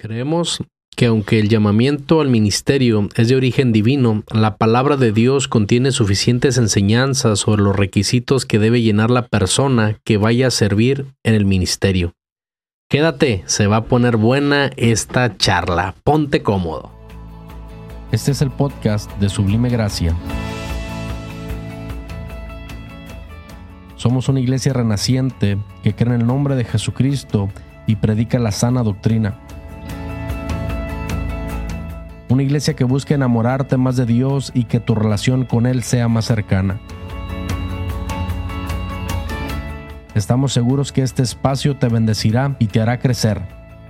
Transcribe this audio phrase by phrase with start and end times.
[0.00, 0.62] Creemos
[0.96, 5.90] que aunque el llamamiento al ministerio es de origen divino, la palabra de Dios contiene
[5.90, 11.34] suficientes enseñanzas sobre los requisitos que debe llenar la persona que vaya a servir en
[11.34, 12.12] el ministerio.
[12.88, 15.96] Quédate, se va a poner buena esta charla.
[16.04, 16.92] Ponte cómodo.
[18.12, 20.16] Este es el podcast de Sublime Gracia.
[23.96, 27.48] Somos una iglesia renaciente que cree en el nombre de Jesucristo
[27.88, 29.40] y predica la sana doctrina.
[32.30, 36.08] Una iglesia que busca enamorarte más de Dios y que tu relación con Él sea
[36.08, 36.78] más cercana.
[40.14, 43.40] Estamos seguros que este espacio te bendecirá y te hará crecer.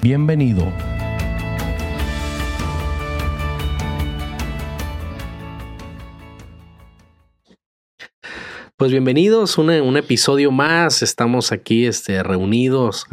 [0.02, 0.64] Bienvenido.
[8.78, 11.02] Pues bienvenidos, un, un episodio más.
[11.02, 13.06] Estamos aquí este, reunidos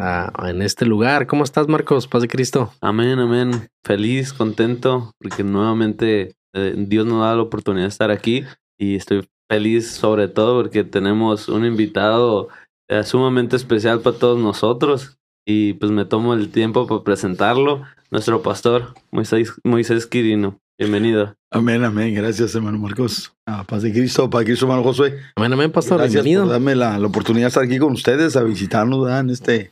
[0.48, 1.26] en este lugar.
[1.26, 2.08] ¿Cómo estás, Marcos?
[2.08, 2.72] Paz de Cristo.
[2.82, 3.68] Amén, amén.
[3.84, 8.44] Feliz, contento, porque nuevamente eh, Dios nos da la oportunidad de estar aquí
[8.78, 12.50] y estoy feliz sobre todo porque tenemos un invitado
[12.88, 17.82] eh, sumamente especial para todos nosotros y pues me tomo el tiempo para presentarlo,
[18.12, 20.60] nuestro pastor Moisés, Moisés Quirino.
[20.78, 21.38] Bienvenido.
[21.52, 22.14] Amén, amén.
[22.14, 23.32] Gracias, hermano Marcos.
[23.46, 25.18] A paz de Cristo, paz de Cristo, hermano Josué.
[25.38, 26.00] Amén, amén, pastor.
[26.00, 26.44] Gracias Bienvenido.
[26.44, 29.22] por darme la, la, oportunidad de estar aquí con ustedes, a visitarnos ¿verdad?
[29.22, 29.72] en este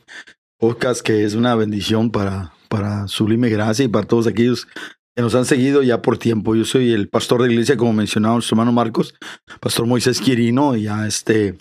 [0.58, 4.66] podcast que es una bendición para, para Sublime Gracia y para todos aquellos
[5.14, 6.54] que nos han seguido ya por tiempo.
[6.54, 9.14] Yo soy el pastor de iglesia, como mencionaba nuestro hermano Marcos,
[9.60, 11.58] pastor Moisés Quirino, y ya este, hemos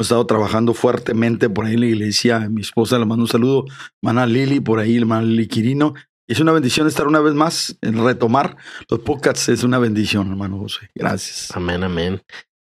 [0.00, 2.48] estado trabajando fuertemente por ahí en la iglesia.
[2.50, 3.66] Mi esposa le mando un saludo,
[4.02, 5.94] hermana Lili, por ahí, hermana Lili Quirino.
[6.30, 8.56] Es una bendición estar una vez más en retomar
[8.88, 9.48] los podcasts.
[9.48, 10.88] Es una bendición, hermano José.
[10.94, 11.50] Gracias.
[11.56, 12.22] Amén, amén.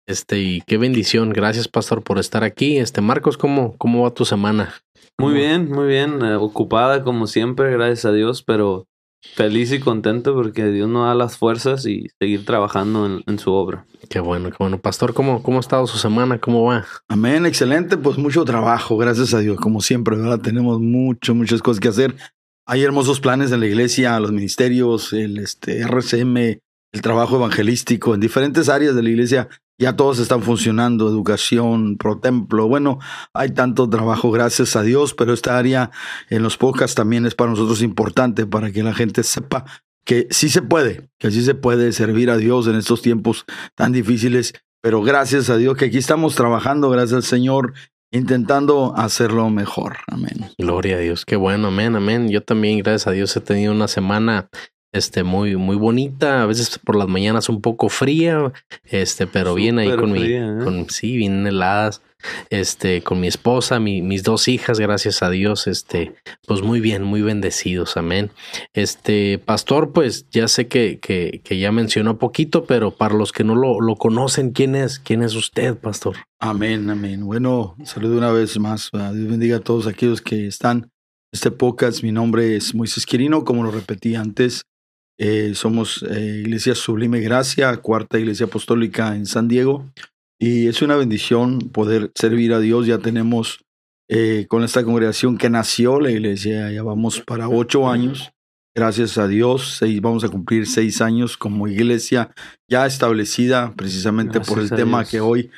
[0.06, 1.28] Este, y qué bendición.
[1.28, 2.78] Gracias, pastor, por estar aquí.
[2.78, 4.72] Este, Marcos, ¿cómo, cómo va tu semana?
[5.18, 6.22] Muy bien, muy bien.
[6.22, 8.86] Eh, ocupada como siempre, gracias a Dios, pero
[9.34, 13.52] feliz y contento porque Dios nos da las fuerzas y seguir trabajando en, en, su
[13.52, 13.84] obra.
[14.08, 14.78] Qué bueno, qué bueno.
[14.78, 16.38] Pastor, ¿cómo, ¿cómo ha estado su semana?
[16.38, 16.86] ¿Cómo va?
[17.08, 17.98] Amén, excelente.
[17.98, 19.58] Pues mucho trabajo, gracias a Dios.
[19.60, 20.40] Como siempre, ¿verdad?
[20.40, 22.16] Tenemos mucho, muchas cosas que hacer.
[22.72, 28.20] Hay hermosos planes en la iglesia, los ministerios, el este, RCM, el trabajo evangelístico en
[28.20, 29.48] diferentes áreas de la iglesia.
[29.76, 32.68] Ya todos están funcionando, educación, pro templo.
[32.68, 33.00] Bueno,
[33.34, 35.90] hay tanto trabajo, gracias a Dios, pero esta área
[36.28, 39.64] en los podcasts también es para nosotros importante para que la gente sepa
[40.04, 43.90] que sí se puede, que sí se puede servir a Dios en estos tiempos tan
[43.90, 44.54] difíciles.
[44.80, 47.74] Pero gracias a Dios que aquí estamos trabajando, gracias al Señor,
[48.10, 49.98] intentando hacerlo mejor.
[50.06, 50.50] Amén.
[50.58, 51.24] Gloria a Dios.
[51.24, 51.68] Qué bueno.
[51.68, 52.28] Amén, amén.
[52.28, 54.48] Yo también, gracias a Dios, he tenido una semana
[54.92, 58.52] este muy muy bonita, a veces por las mañanas un poco fría,
[58.84, 60.64] este, pero bien ahí con fría, mi ¿eh?
[60.64, 62.02] con sí, bien heladas.
[62.50, 66.14] Este, con mi esposa, mi, mis dos hijas, gracias a Dios, este,
[66.46, 68.30] pues muy bien, muy bendecidos, amén.
[68.74, 73.42] Este, pastor, pues ya sé que, que, que ya mencionó poquito, pero para los que
[73.42, 74.98] no lo, lo conocen, ¿quién es?
[74.98, 76.16] ¿Quién es usted, pastor?
[76.38, 77.24] Amén, amén.
[77.24, 78.90] Bueno, saludo una vez más.
[78.92, 79.14] ¿verdad?
[79.14, 80.90] Dios bendiga a todos aquellos que están en
[81.32, 82.02] este podcast.
[82.02, 84.64] Mi nombre es Moisés Quirino, como lo repetí antes.
[85.22, 89.92] Eh, somos eh, Iglesia Sublime Gracia, cuarta iglesia apostólica en San Diego.
[90.38, 92.86] Y es una bendición poder servir a Dios.
[92.86, 93.60] Ya tenemos
[94.08, 98.32] eh, con esta congregación que nació la iglesia, ya vamos para ocho años.
[98.74, 102.30] Gracias a Dios, seis, vamos a cumplir seis años como iglesia
[102.68, 105.10] ya establecida precisamente Gracias por el tema Dios.
[105.10, 105.50] que hoy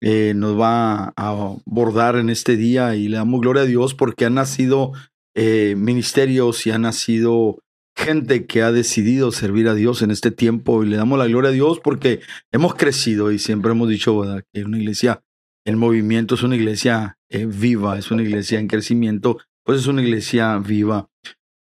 [0.00, 4.24] eh, nos va a abordar en este día y le damos gloria a Dios porque
[4.24, 4.92] han nacido
[5.36, 7.58] eh, ministerios y ha nacido
[7.96, 11.50] gente que ha decidido servir a Dios en este tiempo y le damos la gloria
[11.50, 12.20] a Dios porque
[12.52, 14.22] hemos crecido y siempre hemos dicho
[14.52, 15.22] que una iglesia
[15.64, 20.02] en movimiento es una iglesia eh, viva, es una iglesia en crecimiento, pues es una
[20.02, 21.08] iglesia viva.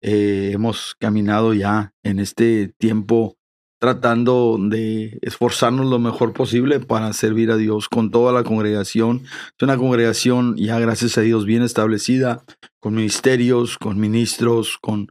[0.01, 3.37] Eh, hemos caminado ya en este tiempo
[3.83, 9.23] tratando de esforzarnos lo mejor posible para servir a Dios con toda la congregación.
[9.25, 12.45] Es una congregación ya, gracias a Dios, bien establecida,
[12.79, 15.09] con ministerios, con ministros, con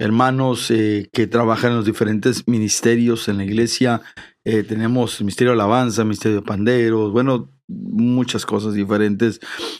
[0.00, 4.00] hermanos eh, que trabajan en los diferentes ministerios en la iglesia.
[4.44, 9.38] Eh, tenemos el Ministerio de Alabanza, Ministerio de Panderos, bueno, muchas cosas diferentes.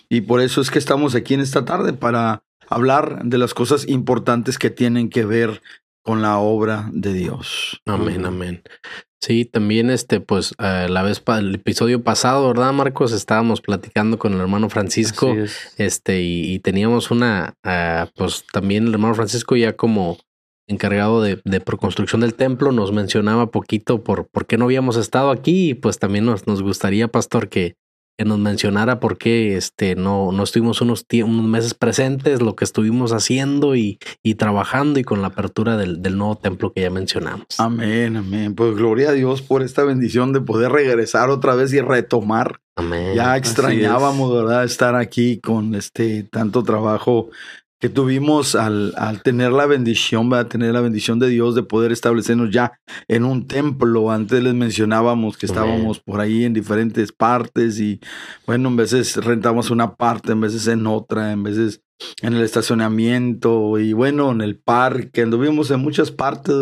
[0.08, 3.88] Y por eso es que estamos aquí en esta tarde para hablar de las cosas
[3.88, 5.60] importantes que tienen que ver
[6.02, 7.80] con la obra de Dios.
[7.86, 8.62] Amén, amén.
[9.20, 13.10] Sí, también este, pues, eh, la vez, pa- el episodio pasado, ¿verdad, Marcos?
[13.12, 15.74] Estábamos platicando con el hermano Francisco, es.
[15.76, 20.18] este, y, y teníamos una, ah, pues, también el hermano Francisco ya como
[20.68, 25.30] encargado de, de construcción del templo, nos mencionaba poquito por, por qué no habíamos estado
[25.30, 27.74] aquí, y pues también nos, nos gustaría, pastor, que,
[28.18, 32.64] que nos mencionara por qué este, no, no estuvimos unos, unos meses presentes, lo que
[32.64, 36.90] estuvimos haciendo y, y trabajando y con la apertura del, del, nuevo templo que ya
[36.90, 37.46] mencionamos.
[37.58, 38.56] Amén, amén.
[38.56, 42.60] Pues gloria a Dios por esta bendición de poder regresar otra vez y retomar.
[42.74, 43.14] Amén.
[43.14, 44.64] Ya extrañábamos, ¿verdad?
[44.64, 47.30] Estar aquí con este tanto trabajo
[47.80, 51.62] que tuvimos al, al, tener la bendición, va a tener la bendición de Dios de
[51.62, 52.72] poder establecernos ya
[53.06, 54.10] en un templo.
[54.10, 58.00] Antes les mencionábamos que estábamos por ahí en diferentes partes y
[58.46, 61.82] bueno, en veces rentamos una parte, en veces en otra, en veces
[62.22, 66.56] en el estacionamiento y bueno, en el parque, anduvimos en muchas partes.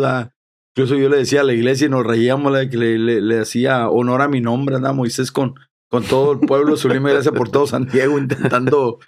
[0.75, 3.89] Incluso yo le decía a la iglesia y nos reíamos, que le, le, le hacía
[3.89, 5.55] honor a mi nombre, anda Moisés con
[5.89, 8.99] con todo el pueblo, Sublime gracias por todo San Diego, intentando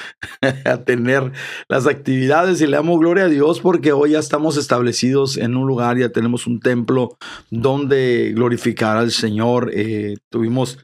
[0.86, 1.32] tener
[1.68, 5.68] las actividades y le damos gloria a Dios porque hoy ya estamos establecidos en un
[5.68, 7.18] lugar, ya tenemos un templo
[7.50, 9.72] donde glorificar al Señor.
[9.74, 10.80] Eh, tuvimos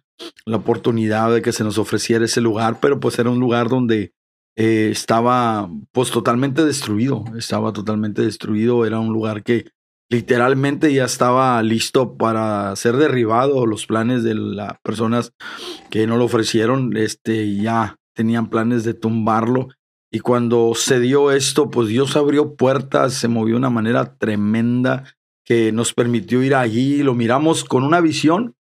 [0.45, 4.13] la oportunidad de que se nos ofreciera ese lugar, pero pues era un lugar donde
[4.57, 9.65] eh, estaba pues totalmente destruido, estaba totalmente destruido, era un lugar que
[10.09, 13.65] literalmente ya estaba listo para ser derribado.
[13.65, 15.33] Los planes de las personas
[15.89, 19.69] que no lo ofrecieron, este, ya tenían planes de tumbarlo.
[20.11, 25.03] Y cuando se dio esto, pues Dios abrió puertas, se movió de una manera tremenda
[25.43, 27.03] que nos permitió ir allí.
[27.03, 28.55] Lo miramos con una visión.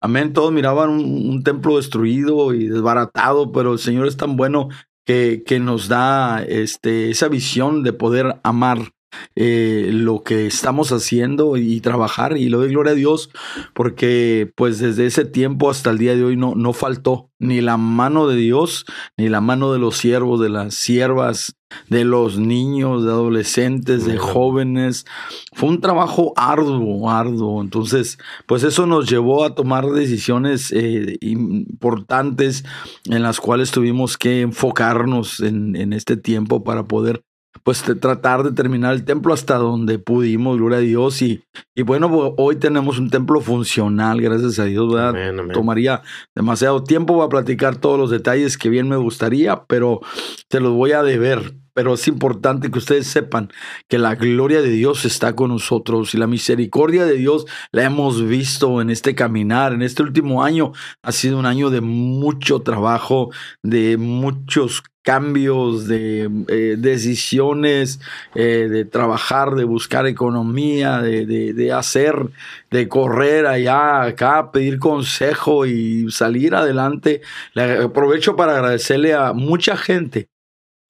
[0.00, 0.32] Amén.
[0.32, 4.68] Todos miraban un, templo destruido y desbaratado, pero el Señor es tan bueno
[5.04, 8.92] que, que nos da este, esa visión de poder amar
[9.36, 13.30] eh, lo que estamos haciendo y trabajar y le doy gloria a Dios
[13.74, 17.76] porque pues desde ese tiempo hasta el día de hoy no, no faltó ni la
[17.76, 18.86] mano de Dios
[19.16, 21.56] ni la mano de los siervos, de las siervas,
[21.88, 25.04] de los niños, de adolescentes, de jóvenes.
[25.52, 27.60] Fue un trabajo arduo, arduo.
[27.60, 32.64] Entonces, pues eso nos llevó a tomar decisiones eh, importantes
[33.06, 37.24] en las cuales tuvimos que enfocarnos en, en este tiempo para poder
[37.62, 41.22] pues tratar de terminar el templo hasta donde pudimos, gloria a Dios.
[41.22, 41.44] Y,
[41.74, 45.14] y bueno, hoy tenemos un templo funcional, gracias a Dios, ¿verdad?
[45.52, 46.02] Tomaría
[46.34, 50.00] demasiado tiempo para platicar todos los detalles que bien me gustaría, pero
[50.48, 51.54] te los voy a deber.
[51.74, 53.50] Pero es importante que ustedes sepan
[53.88, 58.26] que la gloria de Dios está con nosotros y la misericordia de Dios la hemos
[58.26, 59.72] visto en este caminar.
[59.72, 60.72] En este último año
[61.02, 63.30] ha sido un año de mucho trabajo,
[63.62, 68.00] de muchos cambios, de eh, decisiones,
[68.34, 72.14] eh, de trabajar, de buscar economía, de, de, hacer,
[72.70, 77.20] de correr allá, acá, pedir consejo y salir adelante.
[77.56, 80.31] Aprovecho para agradecerle a mucha gente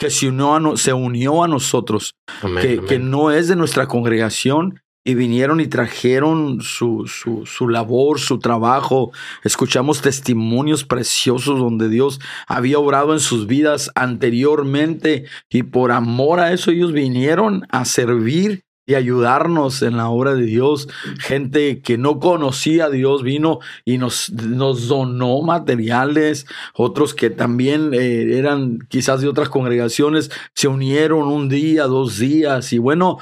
[0.02, 2.16] que se unió a, se unió a nosotros,
[2.60, 8.18] que, que no es de nuestra congregación, y vinieron y trajeron su, su, su, labor,
[8.20, 9.12] su trabajo.
[9.44, 16.52] Escuchamos testimonios preciosos donde Dios había obrado en sus vidas anteriormente y por amor a
[16.52, 20.88] eso ellos vinieron a servir y ayudarnos en la obra de Dios.
[21.18, 26.46] Gente que no conocía a Dios vino y nos, nos donó materiales.
[26.74, 32.72] Otros que también eh, eran quizás de otras congregaciones se unieron un día, dos días.
[32.72, 33.18] Y bueno,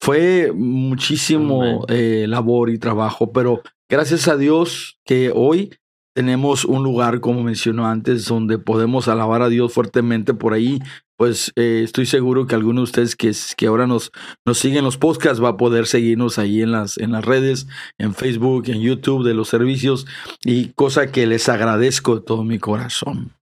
[0.00, 5.70] fue muchísimo eh, labor y trabajo, pero gracias a Dios que hoy
[6.14, 10.80] tenemos un lugar, como mencionó antes, donde podemos alabar a Dios fuertemente por ahí
[11.22, 14.10] pues eh, estoy seguro que alguno de ustedes que, que ahora nos,
[14.44, 18.12] nos siguen los podcasts va a poder seguirnos ahí en las, en las redes, en
[18.12, 20.04] Facebook, en YouTube de los servicios
[20.44, 23.36] y cosa que les agradezco de todo mi corazón.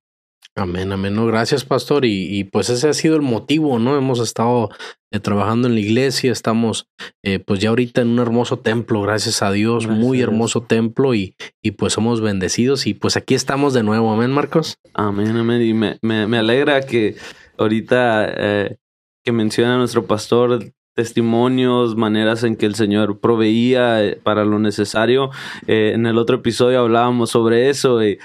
[0.57, 1.15] Amén, amén.
[1.15, 2.05] No, gracias, pastor.
[2.05, 3.97] Y, pues ese ha sido el motivo, ¿no?
[3.97, 4.69] Hemos estado
[5.13, 6.89] eh, trabajando en la iglesia, estamos
[7.23, 11.35] eh, pues ya ahorita en un hermoso templo, gracias a Dios, muy hermoso templo y,
[11.63, 14.13] y pues somos bendecidos y pues aquí estamos de nuevo.
[14.13, 14.79] Amén, Marcos.
[14.93, 15.63] Amén, amén.
[15.63, 17.17] Y me, me, me alegra que
[17.57, 18.77] ahorita eh,
[19.25, 25.31] que menciona nuestro pastor testimonios, maneras en que el Señor proveía eh, para lo necesario.
[25.67, 28.19] Eh, en el otro episodio hablábamos sobre eso y,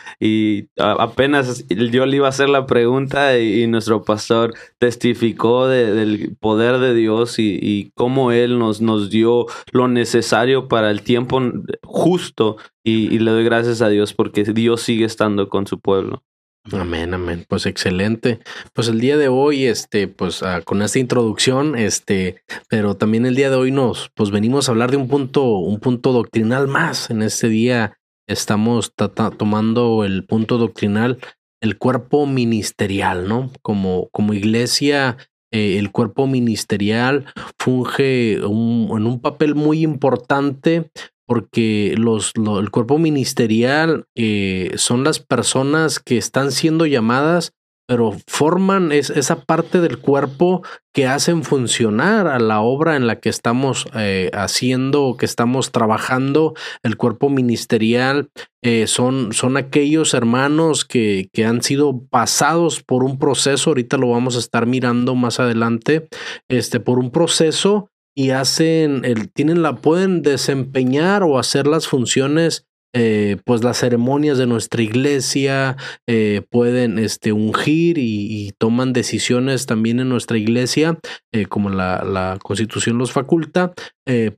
[0.77, 6.93] apenas yo le iba a hacer la pregunta y, nuestro pastor testificó del poder de
[6.93, 11.41] Dios y, y, cómo Él nos, nos dio lo necesario para el tiempo
[11.81, 16.23] justo y le doy gracias a Dios porque Dios sigue estando con su pueblo.
[16.71, 17.45] Amén, amén.
[17.47, 18.39] Pues excelente.
[18.73, 23.35] Pues el día de hoy, este, pues ah, con esta introducción, este, pero también el
[23.35, 27.11] día de hoy nos, pues venimos a hablar de un punto, un punto doctrinal más.
[27.11, 28.93] En este día estamos
[29.37, 31.19] tomando el punto doctrinal,
[31.61, 33.51] el cuerpo ministerial, ¿no?
[33.61, 35.17] Como, como iglesia,
[35.51, 37.27] eh, el cuerpo ministerial
[37.59, 40.89] funge en un papel muy importante
[41.25, 47.53] porque los, el cuerpo ministerial eh, son las personas que están siendo llamadas
[47.87, 50.63] pero forman es, esa parte del cuerpo
[50.93, 56.55] que hacen funcionar a la obra en la que estamos eh, haciendo, que estamos trabajando.
[56.83, 58.29] El cuerpo ministerial
[58.63, 64.09] eh, son, son aquellos hermanos que, que, han sido pasados por un proceso, ahorita lo
[64.09, 66.07] vamos a estar mirando más adelante,
[66.49, 72.65] este, por un proceso y hacen, el, tienen la, pueden desempeñar o hacer las funciones
[72.97, 75.75] eh, pues las ceremonias de nuestra iglesia
[76.07, 80.97] eh, pueden este, ungir y, toman decisiones también en nuestra iglesia,
[81.33, 83.73] eh, como la, la, constitución los faculta,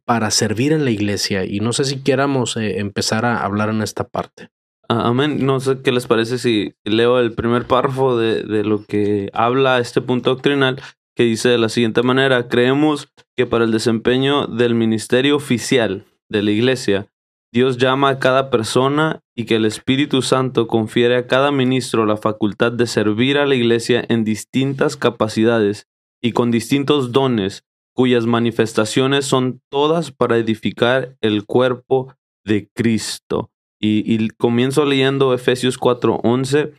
[0.06, 1.46] para servir en la iglesia.
[1.46, 4.50] Y no sé si quieramos empezar a hablar en esta parte.
[4.90, 5.46] Amén.
[5.46, 9.80] No sé qué les parece si leo el primer párrafo de, de lo que habla
[9.80, 10.82] este punto doctrinal
[11.18, 16.44] que dice de la siguiente manera, creemos que para el desempeño del ministerio oficial de
[16.44, 17.08] la iglesia,
[17.52, 22.18] Dios llama a cada persona y que el Espíritu Santo confiere a cada ministro la
[22.18, 25.88] facultad de servir a la iglesia en distintas capacidades
[26.22, 27.64] y con distintos dones,
[27.96, 32.14] cuyas manifestaciones son todas para edificar el cuerpo
[32.46, 33.50] de Cristo.
[33.80, 36.74] Y, comienzo leyendo Efesios 4:11,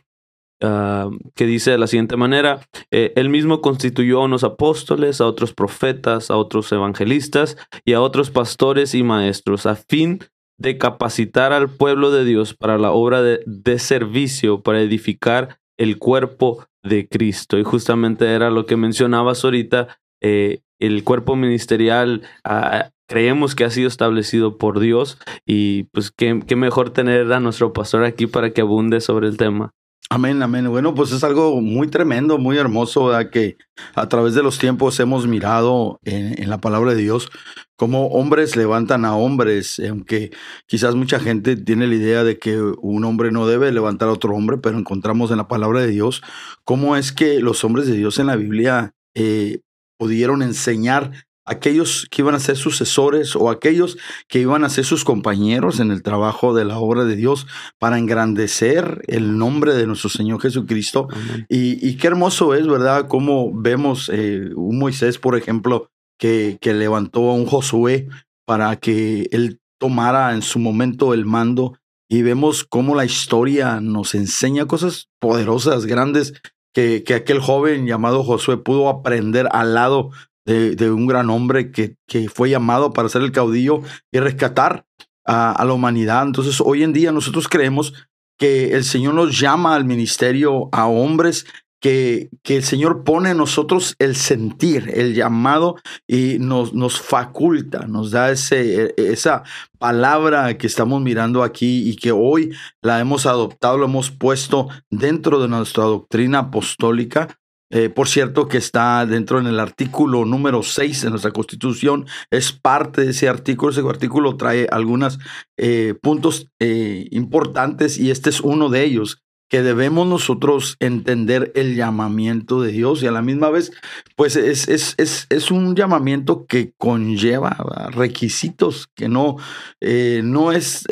[0.61, 2.61] ah, que dice de la siguiente manera,
[2.91, 8.01] eh, Él mismo constituyó a unos apóstoles, a otros profetas, a otros evangelistas y a
[8.01, 10.19] otros pastores y maestros, a fin
[10.57, 16.65] de capacitar al pueblo de Dios para la obra de, servicio, para edificar el cuerpo
[16.83, 17.57] de Cristo.
[17.57, 23.69] Y justamente era lo que mencionabas ahorita, eh, el cuerpo ministerial ah, creemos que ha
[23.69, 28.51] sido establecido por Dios y pues qué, qué mejor tener a nuestro pastor aquí para
[28.51, 29.73] que abunde sobre el tema.
[30.11, 30.67] Amén, amén.
[30.69, 33.57] Bueno, pues es algo muy tremendo, muy hermoso, que
[33.93, 37.29] a través de los tiempos hemos mirado en, la palabra de Dios
[37.75, 40.31] cómo hombres levantan a hombres, aunque
[40.65, 44.33] quizás mucha gente tiene la idea de que un hombre no debe levantar a otro
[44.35, 46.23] hombre, pero encontramos en la palabra de Dios
[46.63, 49.61] cómo es que los hombres de Dios en la Biblia eh,
[49.99, 51.11] pudieron enseñar
[51.49, 55.89] aquellos que iban a ser sucesores o aquellos que iban a ser sus compañeros en
[55.89, 57.47] el trabajo de la obra de Dios
[57.79, 61.07] para engrandecer el nombre de nuestro Señor Jesucristo.
[61.49, 63.07] Y, qué hermoso es, ¿verdad?
[63.07, 65.89] Cómo vemos eh, un Moisés, por ejemplo,
[66.19, 68.07] que, que levantó a un Josué
[68.45, 71.73] para que él tomara en su momento el mando
[72.07, 76.33] y vemos cómo la historia nos enseña cosas poderosas, grandes,
[76.73, 80.11] que, que, aquel joven llamado Josué pudo aprender al lado
[80.49, 84.85] de, un gran hombre que, que, fue llamado para ser el caudillo y rescatar
[85.25, 86.23] a, la humanidad.
[86.25, 87.93] Entonces, hoy en día nosotros creemos
[88.37, 91.45] que el Señor nos llama al ministerio a hombres
[91.81, 95.75] que, que, el Señor pone en nosotros el sentir, el llamado
[96.07, 99.43] y nos, nos faculta, nos da ese, e, esa
[99.77, 105.41] palabra que estamos mirando aquí y que hoy la hemos adoptado, lo hemos puesto dentro
[105.41, 107.39] de nuestra doctrina apostólica
[107.71, 112.51] eh, por cierto, que está dentro en el artículo número 6 de nuestra constitución, es
[112.51, 113.71] parte de ese artículo.
[113.71, 115.19] Ese artículo trae algunos
[115.57, 121.75] eh, puntos eh, importantes y este es uno de ellos, que debemos nosotros entender el
[121.75, 123.71] llamamiento de Dios y a la misma vez,
[124.15, 127.57] pues es, es, es, es un llamamiento que conlleva
[127.91, 129.37] requisitos, que no,
[129.81, 130.85] no es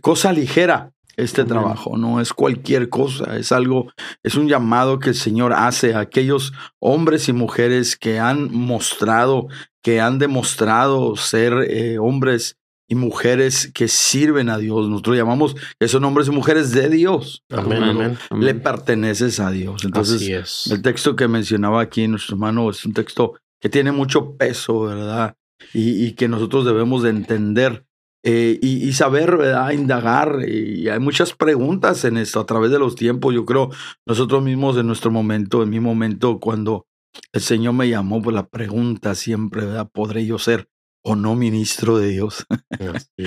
[0.00, 3.92] cosa ligera este trabajo, no es cualquier cosa, es algo,
[4.22, 9.48] es un llamado que el Señor hace a aquellos hombres y mujeres que han mostrado,
[9.82, 12.56] que han demostrado ser eh, hombres
[12.88, 14.88] y mujeres que sirven a Dios.
[14.88, 17.42] Nosotros llamamos que son hombres y mujeres de Dios.
[17.50, 19.84] Amén, Le perteneces a Dios.
[19.84, 24.82] Entonces, el texto que mencionaba aquí nuestro hermano es un texto que tiene mucho peso,
[24.82, 25.36] ¿verdad?
[25.72, 27.86] Y, y que nosotros debemos de entender
[28.26, 29.70] eh, y, saber, ¿verdad?
[29.72, 30.48] Indagar.
[30.48, 33.34] Y hay muchas preguntas en esto a través de los tiempos.
[33.34, 33.70] Yo creo
[34.06, 36.86] nosotros mismos en nuestro momento, en mi momento, cuando
[37.32, 39.90] el Señor me llamó, pues la pregunta siempre, ¿verdad?
[39.92, 40.68] ¿Podré yo ser
[41.02, 42.46] o no ministro de Dios?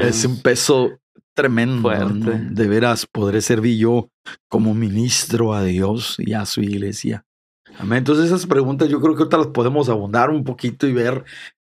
[0.00, 1.00] es un peso
[1.34, 1.90] tremendo.
[1.90, 4.10] De veras, podré servir yo
[4.48, 7.26] como ministro a Dios y a su iglesia.
[7.78, 7.98] Amén.
[7.98, 11.24] Entonces esas preguntas yo creo que ahorita las podemos abundar un poquito y ver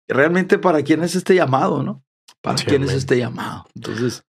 [0.09, 2.03] realmente para quién es este llamado, ¿no?
[2.41, 3.67] ¿Para quién es este llamado?
[3.75, 4.23] Entonces,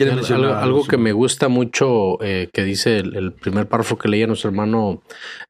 [0.00, 4.50] algo, algo que me gusta mucho eh, que dice el, primer párrafo que leía nuestro
[4.50, 5.02] hermano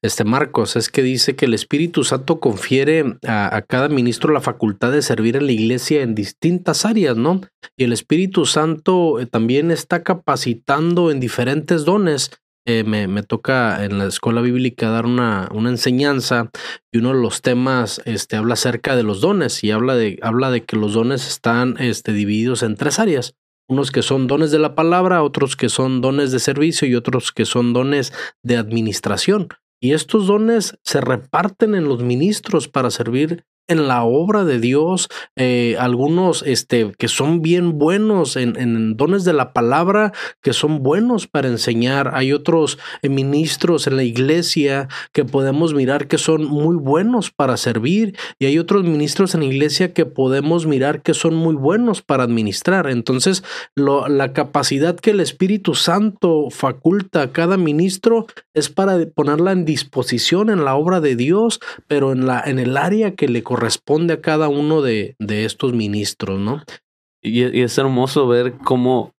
[0.02, 4.90] este Marcos es que dice que el Espíritu Santo confiere a, cada ministro la facultad
[4.92, 7.42] de servir en la iglesia en distintas áreas, ¿no?
[7.76, 12.30] Y el Espíritu Santo eh, también está capacitando en diferentes dones
[12.70, 16.50] eh, me, toca en la escuela bíblica dar una, una, enseñanza
[16.92, 20.50] y uno de los temas este, habla acerca de los dones y habla de, habla
[20.50, 23.34] de que los dones están este, divididos en tres áreas.
[23.70, 27.32] Unos que son dones de la palabra, otros que son dones de servicio y otros
[27.32, 29.48] que son dones de administración.
[29.80, 35.08] Y estos dones se reparten en los ministros para servir en la obra de Dios,
[35.36, 41.26] eh, algunos este, que son bien buenos en, dones de la palabra, que son buenos
[41.26, 42.12] para enseñar.
[42.14, 47.58] Hay otros eh, ministros en la iglesia que podemos mirar que son muy buenos para
[47.58, 52.00] servir y hay otros ministros en la iglesia que podemos mirar que son muy buenos
[52.00, 52.88] para administrar.
[52.88, 53.44] Entonces,
[53.76, 60.48] la capacidad que el Espíritu Santo faculta a cada ministro es para ponerla en disposición
[60.48, 64.14] en la obra de Dios, pero en, la, en el área que le corresponde corresponde
[64.14, 66.62] a cada uno de, de estos ministros, ¿no?
[67.20, 69.16] Y, es hermoso ver cómo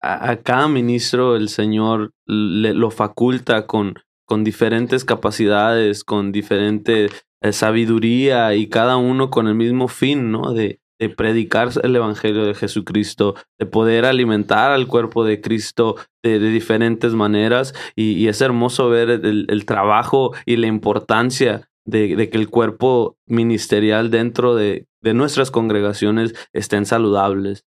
[0.00, 3.94] a, cada ministro el Señor le, lo faculta con,
[4.28, 7.08] con diferentes capacidades, con diferente
[7.42, 10.52] eh, sabiduría y cada uno con el mismo fin, ¿no?
[10.52, 10.78] De,
[11.16, 17.72] predicar el Evangelio de Jesucristo, de poder alimentar al cuerpo de Cristo de, diferentes maneras.
[17.96, 23.16] Y, y, es hermoso ver el, el, trabajo y la importancia de, que el cuerpo
[23.26, 27.64] ministerial dentro de, de nuestras congregaciones estén saludables.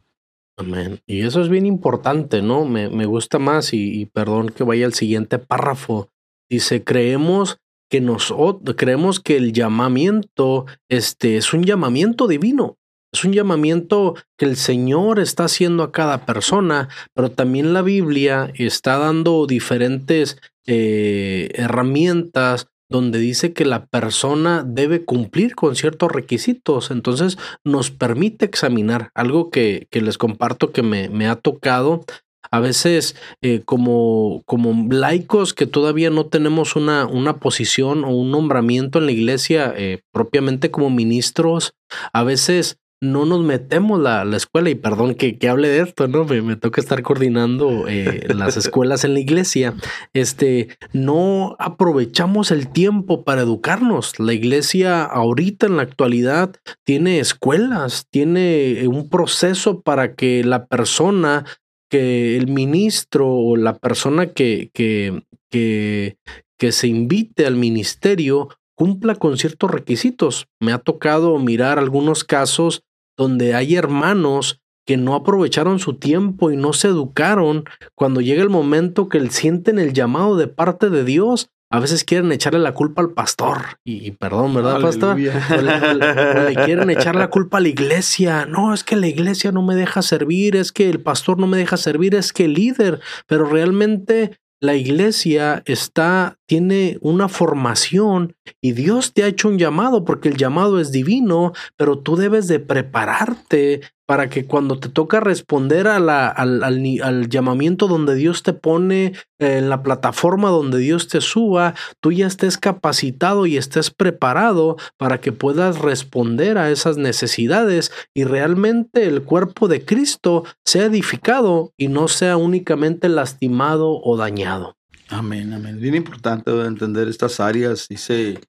[0.57, 1.01] Amén.
[1.05, 2.65] Y eso es bien importante, ¿no?
[2.65, 6.09] Me, me gusta más y, perdón que vaya al siguiente párrafo.
[6.49, 12.77] Dice, creemos que nosotros, creemos que el llamamiento este, es un llamamiento divino.
[13.13, 18.51] Es un llamamiento que el Señor está haciendo a cada persona, pero también la Biblia
[18.55, 26.91] está dando diferentes eh, herramientas donde dice que la persona debe cumplir con ciertos requisitos.
[26.91, 32.05] Entonces nos permite examinar algo que, que les comparto que me, me, ha tocado.
[32.51, 38.31] A veces eh, como, como laicos que todavía no tenemos una, una posición o un
[38.31, 41.73] nombramiento en la iglesia eh, propiamente como ministros,
[42.13, 46.07] a veces no nos metemos la, la escuela, y perdón que, que, hable de esto,
[46.07, 46.25] ¿no?
[46.25, 49.73] Me, me toca estar coordinando eh, las escuelas en la iglesia.
[50.13, 54.19] Este, no aprovechamos el tiempo para educarnos.
[54.19, 61.45] La iglesia ahorita en la actualidad tiene escuelas, tiene un proceso para que la persona,
[61.89, 66.17] que el ministro o la persona que, que, que,
[66.57, 70.47] que se invite al ministerio cumpla con ciertos requisitos.
[70.59, 72.83] Me ha tocado mirar algunos casos
[73.17, 78.49] donde hay hermanos que no aprovecharon su tiempo y no se educaron, cuando llega el
[78.49, 83.01] momento que sienten el llamado de parte de Dios, a veces quieren echarle la culpa
[83.01, 83.79] al pastor.
[83.83, 85.15] Y, perdón, ¿verdad, pastor?
[85.15, 85.31] O le,
[85.73, 88.45] o le, quieren echar la culpa a la iglesia.
[88.45, 91.57] No, es que la iglesia no me deja servir, es que el pastor no me
[91.57, 93.01] deja servir, es que el líder.
[93.27, 100.05] Pero realmente la iglesia está, tiene una formación y Dios te ha hecho un llamado
[100.05, 105.19] porque el llamado es divino, pero tú debes de prepararte para que cuando te toca
[105.19, 111.07] responder al, al, al, llamamiento donde Dios te pone, eh, en la plataforma donde Dios
[111.07, 116.97] te suba, tú ya estés capacitado y estés preparado para que puedas responder a esas
[116.97, 124.17] necesidades y realmente el cuerpo de Cristo sea edificado y no sea únicamente lastimado o
[124.17, 124.75] dañado.
[125.09, 125.79] Amén, amén.
[125.79, 127.87] Bien importante entender estas áreas.
[127.87, 128.39] Dice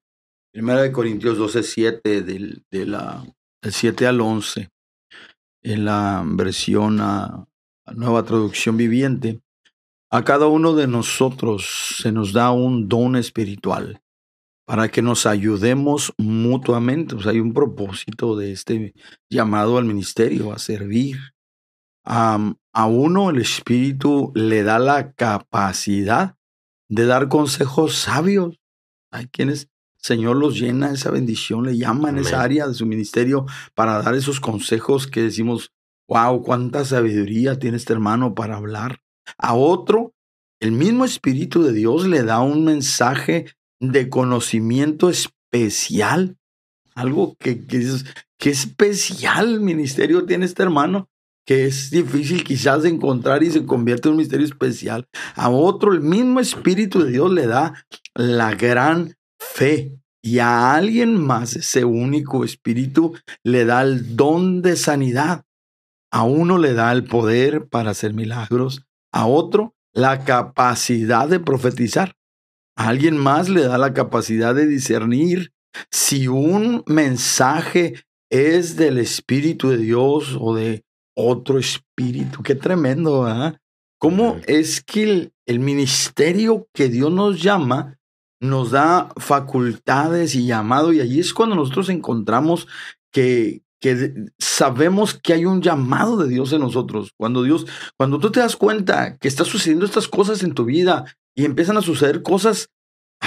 [0.53, 3.23] 1 Corintios 12, 7, del, de la,
[3.61, 4.69] del 7 al 11
[5.63, 7.47] en la versión a,
[7.85, 9.41] a nueva traducción viviente,
[10.09, 14.01] a cada uno de nosotros se nos da un don espiritual
[14.65, 17.15] para que nos ayudemos mutuamente.
[17.15, 18.93] Pues hay un propósito de este
[19.29, 21.17] llamado al ministerio, a servir.
[22.05, 26.37] A uno el Espíritu le da la capacidad
[26.89, 28.59] de dar consejos sabios.
[29.11, 29.69] Hay quienes
[30.07, 34.15] Señor los llena esa bendición, le llama en esa área de su ministerio para dar
[34.15, 35.73] esos consejos que decimos,
[36.07, 39.01] wow, cuánta sabiduría tiene este hermano para hablar.
[39.37, 40.13] A otro,
[40.61, 43.47] el mismo Espíritu de Dios le da un mensaje
[43.81, 46.37] de conocimiento especial,
[46.95, 48.05] algo que, que es
[48.39, 51.09] que especial ministerio tiene este hermano
[51.45, 55.07] que es difícil quizás de encontrar y se convierte en un misterio especial.
[55.35, 59.16] A otro, el mismo Espíritu de Dios le da la gran
[59.53, 59.99] fe.
[60.21, 65.45] Y a alguien más ese único espíritu le da el don de sanidad.
[66.11, 72.15] A uno le da el poder para hacer milagros, a otro la capacidad de profetizar.
[72.77, 75.51] A alguien más le da la capacidad de discernir
[75.91, 77.95] si un mensaje
[78.29, 80.83] es del Espíritu de Dios o de
[81.15, 82.43] otro espíritu.
[82.43, 83.57] Qué tremendo, ¿verdad?
[83.99, 87.96] ¿Cómo es que el, ministerio que Dios nos llama
[88.39, 90.93] nos da facultades y llamado?
[90.93, 92.67] Y allí es cuando nosotros encontramos
[93.11, 97.11] que, que sabemos que hay un llamado de Dios en nosotros.
[97.17, 97.65] Cuando Dios,
[97.97, 101.77] cuando tú te das cuenta que está sucediendo estas cosas en tu vida y empiezan
[101.77, 102.69] a suceder cosas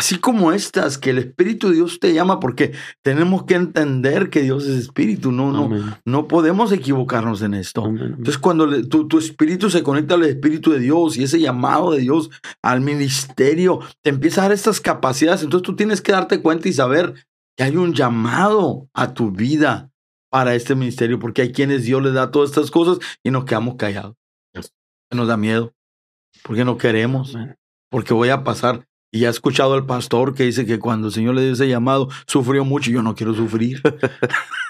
[0.01, 2.73] Así como estas, que el Espíritu de Dios te llama, porque
[3.05, 5.69] tenemos que entender que Dios es Espíritu, no, no,
[6.07, 7.85] no podemos equivocarnos en esto.
[7.85, 11.99] Entonces, cuando tu, tu, Espíritu se conecta al Espíritu de Dios y ese llamado de
[11.99, 12.31] Dios
[12.63, 15.43] al ministerio, te empieza a dar estas capacidades.
[15.43, 19.91] Entonces, tú tienes que darte cuenta y saber que hay un llamado a tu vida
[20.31, 23.75] para este ministerio, porque hay quienes Dios le da todas estas cosas y nos quedamos
[23.75, 24.17] callados.
[25.13, 25.75] Nos da miedo,
[26.43, 27.37] porque no queremos,
[27.91, 31.35] porque voy a pasar y ha escuchado al pastor que dice que cuando el Señor
[31.35, 33.83] le dio ese llamado, sufrió mucho y yo no quiero sufrir.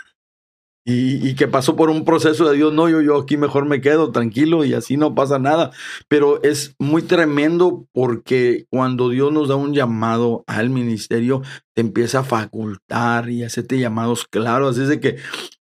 [0.85, 4.13] y, que pasó por un proceso de Dios, no, yo, yo aquí mejor me quedo
[4.13, 5.71] tranquilo y así no pasa nada.
[6.09, 11.43] Pero es muy tremendo porque cuando Dios nos da un llamado al ministerio,
[11.75, 14.73] te empieza a facultar y hacerte llamados claros.
[14.73, 15.17] Así es de que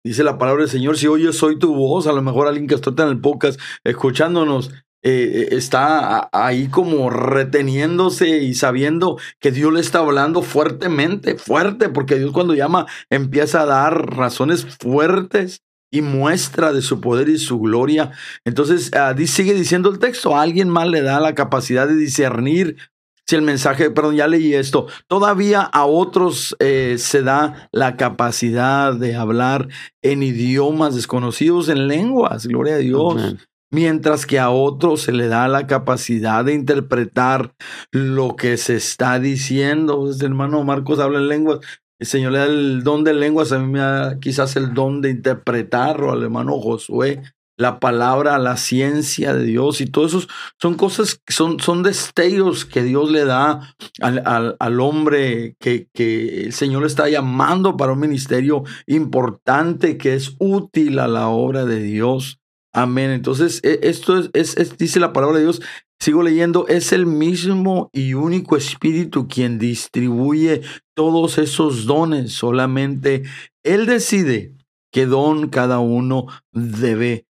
[0.03, 2.75] dice la palabra del Señor, si oye soy tu voz, a lo mejor alguien que
[2.75, 4.71] está en el podcast escuchándonos,
[5.03, 12.17] eh, está ahí como reteniéndose y sabiendo que Dios le está hablando fuertemente, fuerte, porque
[12.17, 17.59] Dios cuando llama empieza a dar razones fuertes y muestra de su poder y su
[17.59, 18.11] gloria.
[18.43, 22.77] Entonces, uh, sigue diciendo el texto, a alguien más le da la capacidad de discernir
[23.25, 28.93] si el mensaje, perdón, ya leí esto, todavía a otros eh, se da la capacidad
[28.93, 29.67] de hablar
[30.01, 33.35] en idiomas desconocidos, en lenguas, gloria a Dios
[33.71, 37.53] mientras que a otro se le da la capacidad de interpretar
[37.91, 39.99] lo que se está diciendo.
[39.99, 41.59] Pues, hermano Marcos habla en lenguas.
[41.99, 45.01] El Señor le da el don de lenguas, a mí me da quizás el don
[45.01, 47.23] de interpretar, o al hermano Josué,
[47.57, 50.21] la palabra, la ciencia de Dios y todo eso
[50.61, 56.53] son cosas, son, son destellos que Dios le da al, al, hombre que, que, el
[56.53, 62.39] Señor está llamando para un ministerio importante que es útil a la obra de Dios.
[62.77, 63.09] Amén.
[63.09, 65.63] Entonces, e, esto es, es, dice la palabra de Dios,
[65.99, 70.61] sigo leyendo, es el mismo y único Espíritu quien distribuye
[70.95, 72.33] todos esos dones.
[72.33, 73.23] Solamente
[73.63, 74.53] Él decide
[74.93, 77.25] qué don cada uno debe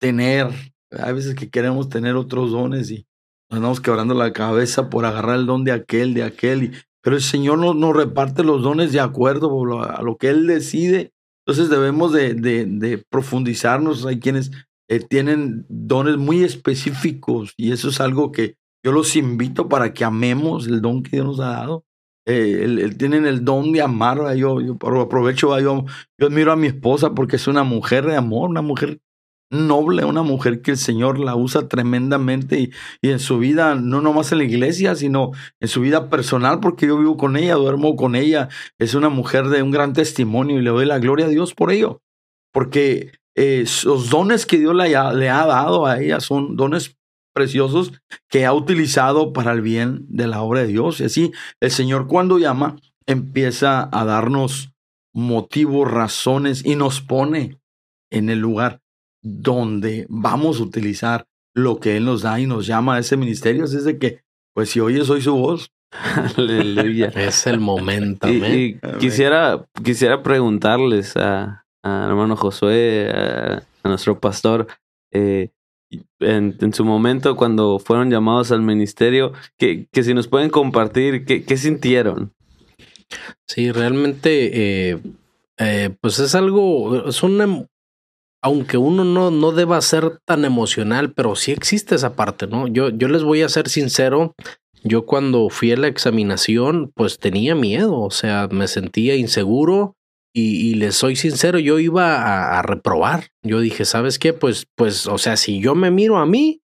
[0.00, 0.48] tener.
[0.90, 3.06] Hay veces que queremos tener otros dones y
[3.50, 6.72] nos andamos quebrando la cabeza por agarrar el don de aquel, de aquel.
[7.04, 11.12] pero el Señor nos, reparte los dones de acuerdo a lo que Él decide.
[11.46, 14.04] Entonces debemos de, de, de profundizarnos.
[14.04, 14.50] Hay quienes
[14.88, 20.04] eh, tienen dones muy específicos y eso es algo que yo los invito para que
[20.04, 21.84] amemos el don que Dios nos ha dado.
[22.26, 24.34] Eh, tienen el don de amar.
[24.36, 25.84] Yo, yo aprovecho, yo,
[26.18, 29.00] yo admiro a mi esposa porque es una mujer de amor, una mujer
[29.50, 32.70] noble, una mujer que el Señor la usa tremendamente y,
[33.00, 36.86] y, en su vida, no nomás en la iglesia, sino en su vida personal, porque
[36.86, 38.48] yo vivo con ella, duermo con ella.
[38.78, 41.72] Es una mujer de un gran testimonio y le doy la gloria a Dios por
[41.72, 42.02] ello.
[42.52, 46.96] Porque eh, los dones que Dios le ha, le ha dado a ella son dones
[47.32, 47.92] preciosos
[48.28, 51.00] que ha utilizado para el bien de la obra de Dios.
[51.00, 52.74] Y así el Señor cuando llama
[53.06, 54.72] empieza a darnos
[55.14, 57.60] motivos, razones y nos pone
[58.10, 58.80] en el lugar
[59.22, 63.66] donde vamos a utilizar lo que Él nos da y nos llama a ese ministerio.
[63.66, 64.20] Es de que,
[64.52, 65.70] pues si oyes hoy su voz.
[66.36, 67.12] Aleluya.
[67.14, 68.26] es el momento.
[68.98, 74.66] quisiera, quisiera preguntarles a, hermano Josué, a, nuestro pastor,
[75.12, 75.50] eh,
[76.20, 81.44] en, su momento cuando fueron llamados al ministerio, que, que si nos pueden compartir, ¿qué,
[81.44, 82.34] qué sintieron?
[83.46, 84.98] Sí, realmente, eh,
[85.58, 87.66] eh, pues es algo, es una,
[88.42, 92.66] aunque uno no, no deba ser tan emocional, pero sí existe esa parte, ¿no?
[92.68, 94.34] Yo, yo les voy a ser sincero,
[94.84, 99.96] yo cuando fui a la examinación, pues tenía miedo, o sea, me sentía inseguro,
[100.38, 103.28] y, les soy sincero, yo iba a, reprobar.
[103.42, 104.32] Yo dije, ¿sabes qué?
[104.32, 106.62] Pues, pues, o sea, si yo me miro a mí,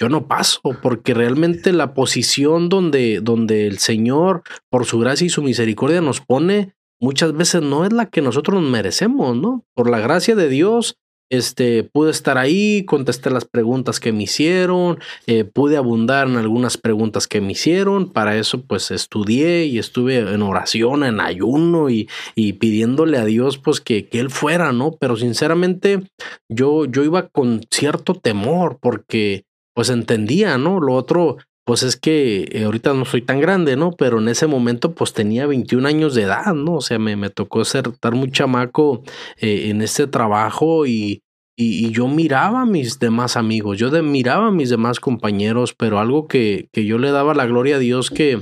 [0.00, 5.30] yo no paso, porque realmente la posición donde, donde el Señor, por su gracia y
[5.30, 9.64] su misericordia, nos pone, muchas veces no es la que nosotros merecemos, ¿no?
[9.74, 10.98] Por la gracia de Dios,
[11.30, 16.76] este, pude estar ahí, contesté las preguntas que me hicieron, eh, pude abundar en algunas
[16.76, 18.10] preguntas que me hicieron.
[18.10, 23.58] Para eso, pues estudié y estuve en oración, en ayuno y, y pidiéndole a Dios,
[23.58, 24.92] pues que, que, Él fuera, ¿no?
[24.98, 26.02] Pero sinceramente,
[26.48, 30.80] yo, yo iba con cierto temor porque, pues entendía, ¿no?
[30.80, 31.36] Lo otro,
[31.68, 33.92] pues es que eh, ahorita no soy tan grande, ¿no?
[33.92, 36.76] Pero en ese momento pues tenía 21 años de edad, ¿no?
[36.76, 39.02] O sea, me, me tocó ser, estar muy chamaco
[39.36, 41.20] eh, en este trabajo y,
[41.58, 46.26] y, yo miraba a mis demás amigos, yo miraba a mis demás compañeros, pero algo
[46.26, 48.40] que, que yo le daba la gloria a Dios que,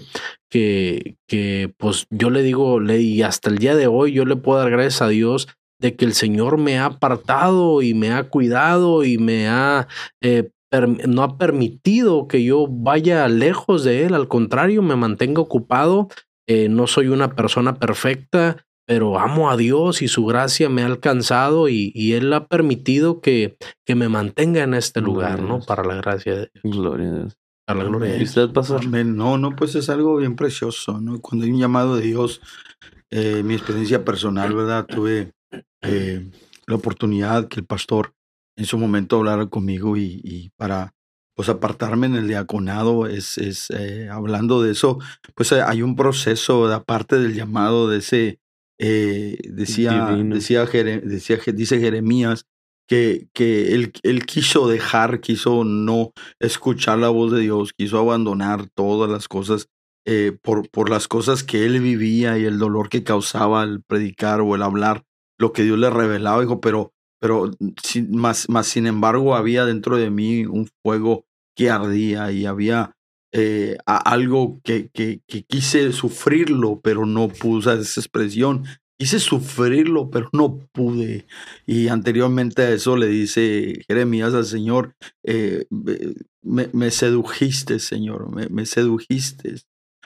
[0.49, 4.37] que, que pues yo le digo, le, y hasta el día de hoy yo le
[4.37, 5.49] puedo dar gracias a Dios
[5.81, 9.89] de que el Señor me ha apartado y me ha cuidado y me ha
[10.23, 16.09] eh, no ha permitido que yo vaya lejos de Él, al contrario, me mantenga ocupado.
[16.49, 20.87] Eh, no soy una persona perfecta, pero amo a Dios y su gracia me ha
[20.87, 25.61] alcanzado y, Él ha permitido que, que, me mantenga en este lugar, ¿no?
[25.61, 26.77] Para la gracia de Dios.
[26.77, 27.39] Gloria a Dios.
[27.67, 28.37] Para la gloria de Dios.
[28.37, 28.79] ¿Y usted, pasó?
[28.81, 31.21] No, no, pues es algo bien precioso, ¿no?
[31.21, 32.41] Cuando hay un llamado de Dios,
[33.11, 34.87] eh, mi experiencia personal, ¿verdad?
[34.87, 35.33] Tuve
[35.83, 36.31] eh,
[36.67, 38.13] la oportunidad que el pastor
[38.57, 40.95] en su momento hablara conmigo y, y para
[41.35, 44.99] pues apartarme en el diaconado es, es eh, hablando de eso,
[45.35, 48.41] pues hay un proceso de aparte del llamado de ese
[48.79, 52.47] eh, decía, decía, decía, dice Jeremías
[52.87, 58.69] que, que él, él, quiso dejar, quiso no escuchar la voz de Dios, quiso abandonar
[58.75, 59.69] todas las cosas
[60.07, 64.41] eh, por, por las cosas que él vivía y el dolor que causaba el predicar
[64.41, 65.05] o el hablar,
[65.39, 67.51] lo que Dios le revelaba, dijo, pero, pero
[68.11, 71.27] más, más sin embargo había dentro de mí un fuego
[71.57, 72.97] que ardía y había
[73.33, 78.65] eh, algo que, que, quise sufrirlo, pero no usar esa expresión.
[78.99, 81.27] Quise sufrirlo, pero no pude.
[81.67, 85.67] Y anteriormente a eso le dice Jeremías al Señor, eh,
[86.43, 89.57] me, sedujiste, Señor, me, me, sedujiste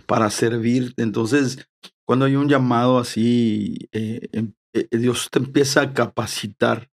[0.07, 1.05] para servirte.
[1.05, 1.69] Entonces,
[2.05, 4.55] cuando hay un llamado así, eh, em,
[4.91, 6.90] Dios te empieza a capacitar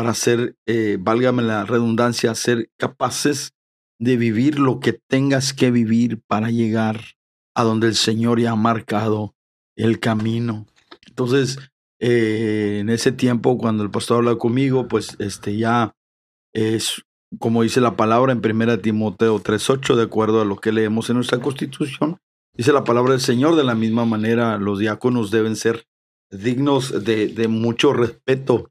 [0.00, 3.52] para ser, eh, válgame la redundancia, ser capaces
[3.98, 7.02] de vivir lo que tengas que vivir para llegar
[7.54, 9.34] a donde el Señor ya ha marcado
[9.76, 10.66] el camino.
[11.06, 11.58] Entonces,
[11.98, 15.94] eh, en ese tiempo, cuando el pastor habla conmigo, pues este ya
[16.54, 17.02] es
[17.38, 21.16] como dice la palabra en 1 Timoteo 3:8, de acuerdo a lo que leemos en
[21.16, 22.16] nuestra constitución,
[22.56, 25.84] dice la palabra del Señor, de la misma manera los diáconos deben ser
[26.30, 28.70] dignos de, de mucho respeto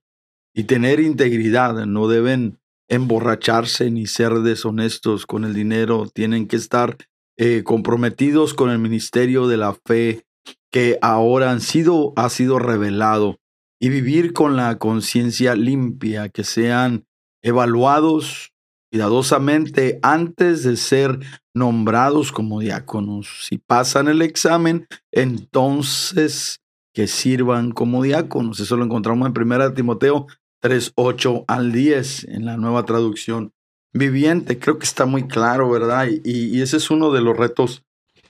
[0.53, 6.97] y tener integridad, no deben emborracharse ni ser deshonestos con el dinero, tienen que estar
[7.37, 10.25] eh, comprometidos con el ministerio de la fe
[10.71, 13.39] que ahora han sido, ha sido revelado
[13.79, 17.05] y vivir con la conciencia limpia, que sean
[17.41, 18.51] evaluados
[18.91, 21.19] cuidadosamente antes de ser
[21.53, 23.45] nombrados como diáconos.
[23.47, 26.59] Si pasan el examen, entonces
[26.93, 28.59] que sirvan como diáconos.
[28.59, 30.27] Eso lo encontramos en 1 Timoteo
[30.61, 33.53] 3, 8 al 10 en la nueva traducción
[33.93, 34.59] viviente.
[34.59, 36.07] Creo que está muy claro, ¿verdad?
[36.23, 37.83] Y, ese es uno de los retos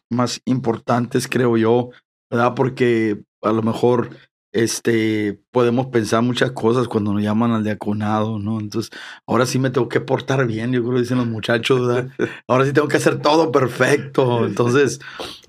[0.10, 1.89] más importantes, creo yo,
[2.30, 2.54] ¿verdad?
[2.56, 4.10] Porque a lo mejor
[4.52, 8.60] este, podemos pensar muchas cosas cuando nos llaman al diaconado, ¿no?
[8.60, 8.92] Entonces,
[9.28, 12.10] ahora sí me tengo que portar bien, yo creo que dicen los muchachos, ¿verdad?
[12.48, 14.48] Ahora sí tengo que hacer todo perfecto.
[14.48, 15.00] Entonces,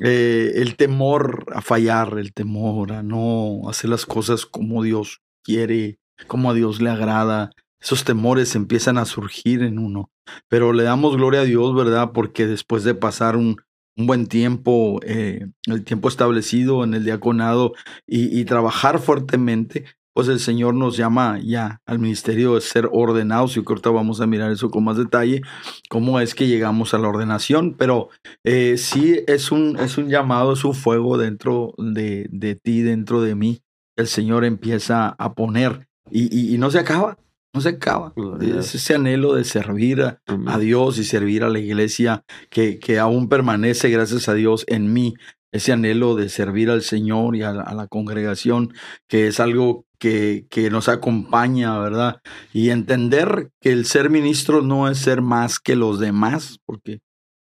[0.05, 5.99] eh, el temor a fallar, el temor a no hacer las cosas como Dios quiere,
[6.27, 7.51] cómo a Dios le agrada.
[7.81, 10.11] Esos temores empiezan a surgir en uno.
[10.49, 12.13] Pero le damos gloria a Dios, ¿verdad?
[12.13, 13.57] Porque después de pasar un,
[13.97, 17.75] buen tiempo, eh, el tiempo establecido en el diaconado
[18.07, 23.57] y, trabajar fuertemente, pues el Señor nos llama ya al ministerio de ser ordenados.
[23.57, 25.43] Y ahorita vamos a mirar eso con más detalle,
[25.89, 27.75] cómo es que llegamos a la ordenación.
[27.77, 28.09] Pero
[28.45, 33.21] eh, sí es un, es un llamado, es un fuego dentro de, de ti, dentro
[33.21, 33.63] de mí.
[33.97, 37.19] El Señor empieza a poner y, y, no se acaba,
[37.53, 38.13] no se acaba.
[38.41, 43.29] Es ese anhelo de servir a, Dios y servir a la iglesia que, que aún
[43.29, 45.15] permanece, gracias a Dios, en mí.
[45.53, 48.73] Ese anhelo de servir al Señor y a, la congregación,
[49.09, 52.21] que es algo que, que, nos acompaña, ¿verdad?
[52.53, 57.01] Y entender que el ser ministro no es ser más que los demás, porque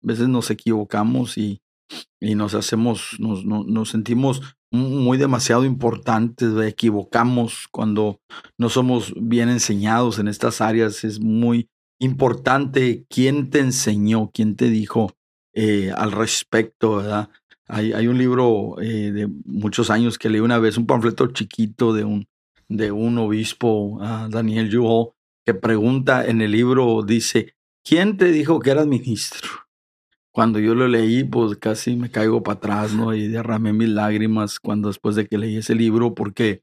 [0.03, 1.61] a veces nos equivocamos y,
[2.21, 8.21] y nos hacemos, nos, nos sentimos muy demasiado importantes, equivocamos cuando
[8.59, 11.05] no somos bien enseñados en estas áreas.
[11.05, 15.13] Es muy importante quién te enseñó, quién te dijo
[15.55, 17.31] eh, al respecto, ¿verdad?
[17.67, 21.93] Hay, hay un libro eh, de muchos años que leí una vez, un panfleto chiquito
[21.93, 22.27] de un,
[22.69, 27.55] de un obispo, uh, Daniel Yuho, que pregunta en el libro, dice,
[27.85, 29.68] ¿quién te dijo que eras ministro?
[30.39, 33.13] Cuando yo lo leí, pues casi me caigo para atrás, ¿no?
[33.13, 36.61] Y derramé mis lágrimas cuando después de que leí ese libro, porque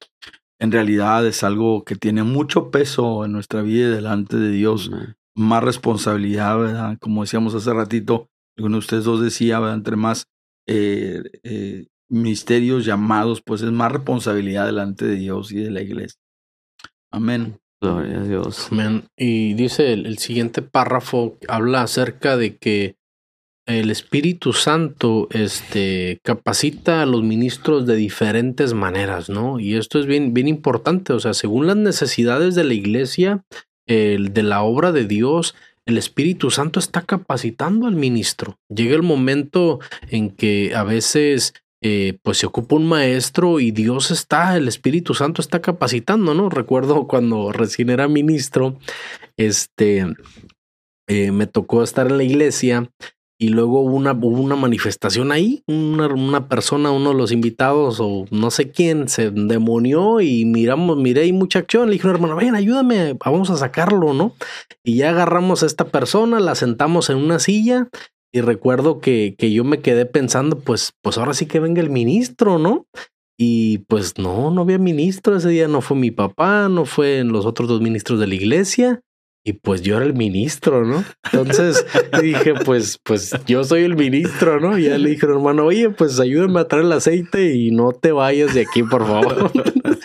[0.62, 4.92] en realidad es algo que tiene mucho peso en nuestra vida delante de Dios,
[5.36, 6.98] más responsabilidad, ¿verdad?
[7.02, 9.76] Como decíamos hace ratito, uno de ustedes dos decía, ¿verdad?
[9.76, 10.30] Entre más
[10.70, 16.22] eh, eh, ministerios llamados, pues es más responsabilidad delante de Dios y de la iglesia.
[17.12, 17.60] Amén.
[17.82, 18.70] Gloria a Dios.
[18.72, 19.10] Amén.
[19.18, 22.96] Y dice el, el siguiente párrafo, habla acerca de que
[23.66, 29.60] el Espíritu Santo este, capacita a los ministros de diferentes maneras, ¿no?
[29.60, 33.44] Y esto es bien, bien importante, o sea, según las necesidades de la iglesia,
[33.88, 38.58] el, de la obra de Dios, el Espíritu Santo está capacitando al ministro.
[38.70, 44.10] Llega el momento en que a veces eh, pues se ocupa un maestro y Dios
[44.10, 46.50] está, el Espíritu Santo está capacitando, ¿no?
[46.50, 48.80] Recuerdo cuando recién era ministro,
[49.38, 50.08] este,
[51.08, 52.90] eh, me tocó estar en la iglesia
[53.38, 58.26] y luego hubo una, una manifestación ahí, una, una, persona, uno de los invitados o
[58.32, 62.56] no sé quién, se demonió y miramos, miré y mucha acción, le dije, hermano, ven,
[62.56, 64.34] ayúdame, vamos a sacarlo, ¿no?
[64.84, 67.90] Y ya agarramos a esta persona, la sentamos en una silla
[68.34, 71.90] y recuerdo que, que yo me quedé pensando, pues, pues ahora sí que venga el
[71.90, 72.88] ministro, ¿no?
[73.38, 77.46] Y pues no, no había ministro ese día, no fue mi papá, no fue los
[77.46, 79.02] otros dos ministros de la iglesia.
[79.48, 81.06] Y pues yo era el ministro, ¿no?
[81.32, 81.86] Entonces
[82.20, 84.76] dije, pues, pues yo soy el ministro, ¿no?
[84.76, 88.12] Y ya le dije, hermano, oye, pues ayúdame a traer el aceite y no te
[88.12, 89.52] vayas de aquí, por favor.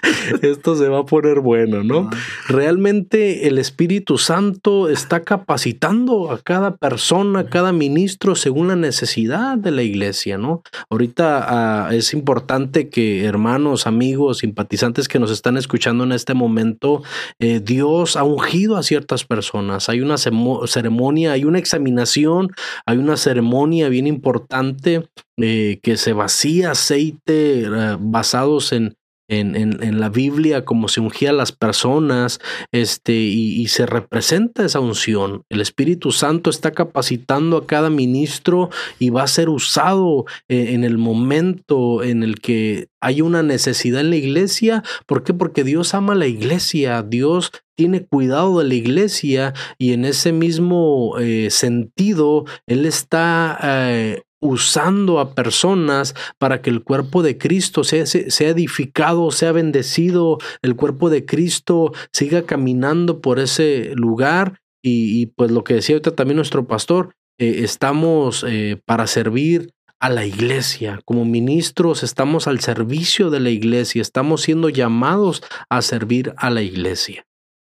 [0.43, 2.11] Esto se va a poner bueno, ¿no?
[2.49, 9.59] Realmente el Espíritu Santo está capacitando a cada persona, a cada ministro según la necesidad
[9.59, 10.63] de la iglesia, ¿no?
[10.89, 17.03] Ahorita uh, es importante que hermanos, amigos, simpatizantes que nos están escuchando en este momento,
[17.39, 19.89] eh, Dios ha ungido a ciertas personas.
[19.89, 22.51] Hay una ceremonia, hay una examinación,
[22.87, 28.95] hay una ceremonia bien importante eh, que se vacía aceite eh, basados en,
[29.31, 32.41] en, en, en, la Biblia, como se ungía a las personas,
[32.73, 35.45] este, y, y, se representa esa unción.
[35.49, 40.85] El Espíritu Santo está capacitando a cada ministro y va a ser usado en, en
[40.85, 44.83] el momento en el que hay una necesidad en la iglesia.
[45.07, 45.33] ¿Por qué?
[45.35, 50.33] Porque Dios ama a la iglesia, Dios tiene cuidado de la iglesia y en ese
[50.33, 53.59] mismo eh, sentido, Él está...
[53.63, 60.77] Eh, usando a personas para que el cuerpo de Cristo sea, edificado, sea bendecido, el
[60.77, 64.61] cuerpo de Cristo siga caminando por ese lugar.
[64.83, 69.73] Y, y pues lo que decía ahorita también nuestro pastor, eh, estamos eh, para servir
[70.01, 71.01] a la iglesia.
[71.05, 76.63] Como ministros estamos al servicio de la iglesia, estamos siendo llamados a servir a la
[76.63, 77.25] iglesia.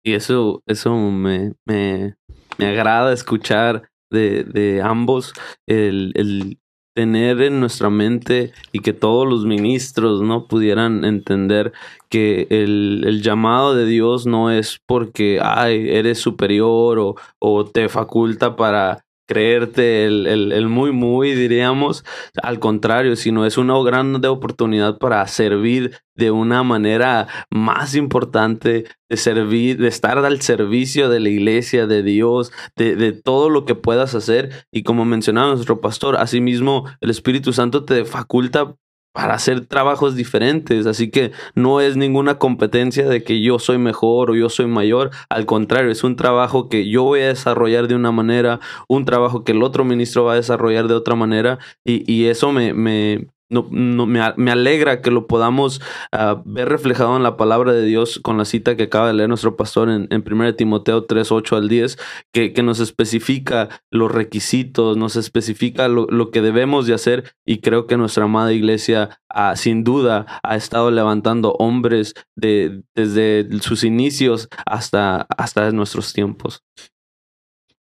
[0.05, 2.15] Y eso, eso me, me,
[2.59, 5.33] me agrada escuchar de, de ambos,
[5.67, 6.59] el,
[6.95, 11.73] tener en nuestra mente y que todos los ministros no pudieran entender
[12.11, 17.89] que el, el llamado de Dios no es porque ay, eres superior o, o te
[17.89, 22.05] faculta para creerte el, el, muy, muy, diríamos,
[22.43, 29.17] al contrario, sino es una grande oportunidad para servir de una manera más importante, de
[29.17, 33.75] servir, de estar al servicio de la iglesia, de Dios, de, de todo lo que
[33.75, 34.67] puedas hacer.
[34.71, 38.77] Y como mencionaba nuestro pastor, asimismo el Espíritu Santo te faculta
[39.13, 40.87] para hacer trabajos diferentes.
[40.87, 45.11] Así que no es ninguna competencia de que yo soy mejor o yo soy mayor.
[45.29, 49.45] Al contrario, es un trabajo que yo voy a desarrollar de una manera, un trabajo
[49.45, 51.59] que el otro ministro va a desarrollar de otra manera.
[51.85, 55.81] Y, y eso me, me, no, no, me, me, alegra que lo podamos
[56.13, 59.29] uh, ver reflejado en la palabra de Dios con la cita que acaba de leer
[59.29, 61.99] nuestro pastor en, en 1 Timoteo 3, 8 al 10,
[62.33, 67.61] que, que nos especifica los requisitos, nos especifica lo, lo, que debemos de hacer y
[67.61, 73.85] creo que nuestra amada iglesia uh, sin duda ha estado levantando hombres de, desde sus
[73.85, 76.65] inicios hasta, hasta nuestros tiempos.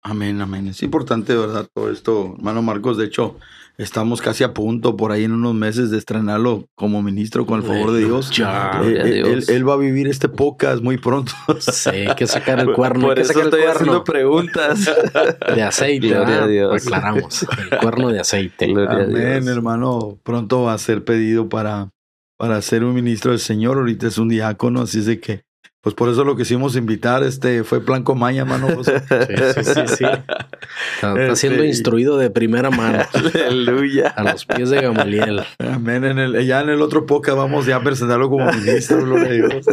[0.05, 0.67] Amén, amén.
[0.67, 1.69] Es importante, ¿verdad?
[1.73, 2.99] Todo esto, hermano Marcos.
[2.99, 3.37] De hecho,
[3.79, 7.67] estamos casi a punto, por ahí en unos meses, de estrenarlo como ministro con el
[7.67, 8.31] favor de Dios.
[8.33, 9.49] Ya, eh, Dios.
[9.49, 11.33] Él, él, va a vivir este podcast muy pronto.
[11.61, 13.07] Sí, hay que sacar el cuerno.
[13.07, 14.91] Por eso estoy haciendo preguntas.
[15.55, 16.85] De aceite, Gloria a Dios.
[16.85, 17.47] Aclaramos.
[17.71, 18.67] El cuerno de aceite.
[18.67, 20.19] Gloria Amén, hermano.
[20.25, 21.91] Pronto va a ser pedido para,
[22.37, 23.79] para ser un ministro del Señor.
[23.79, 25.45] Ahorita es un diácono, así es de que
[25.83, 28.69] pues por eso lo quisimos invitar, este fue Plan Comaña, mano.
[28.83, 28.95] Sí,
[29.55, 30.05] sí, sí, sí.
[30.95, 33.01] Está, está, siendo instruido de primera mano.
[33.13, 34.09] Aleluya.
[34.09, 35.41] A los pies de Gamaliel.
[35.59, 36.05] Amén.
[36.05, 39.33] En el, ya en el otro podcast vamos ya a presentarlo como ministro, gloria a
[39.33, 39.67] Dios.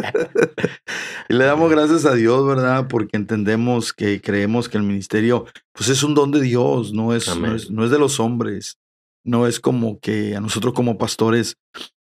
[1.30, 2.88] Y le damos gracias a Dios, ¿verdad?
[2.88, 7.36] Porque entendemos que creemos que el ministerio, pues es un don de Dios, no es,
[7.38, 8.80] no es, no es de los hombres.
[9.24, 11.58] No es como que a nosotros como pastores,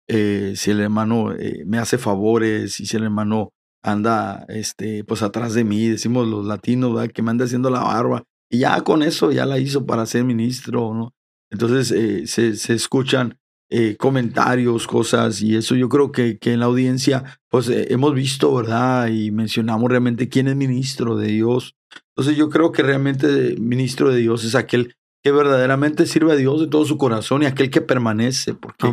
[0.08, 3.53] eh, si el hermano eh, me hace favores y si el hermano
[3.84, 7.12] anda este, pues atrás de mí, decimos los latinos, ¿verdad?
[7.12, 8.24] que me anda haciendo la barba.
[8.50, 11.14] Y ya con eso ya la hizo para ser ministro, ¿no?
[11.50, 13.38] Entonces eh, se, se, escuchan
[13.70, 18.14] eh, comentarios, cosas, y eso yo creo que, que en la audiencia, pues eh, hemos
[18.14, 19.08] visto, ¿verdad?
[19.08, 21.76] Y mencionamos realmente quién es ministro de Dios.
[22.16, 26.60] Entonces yo creo que realmente ministro de Dios es aquel que verdaderamente sirve a Dios
[26.60, 28.86] de todo su corazón y aquel que permanece, porque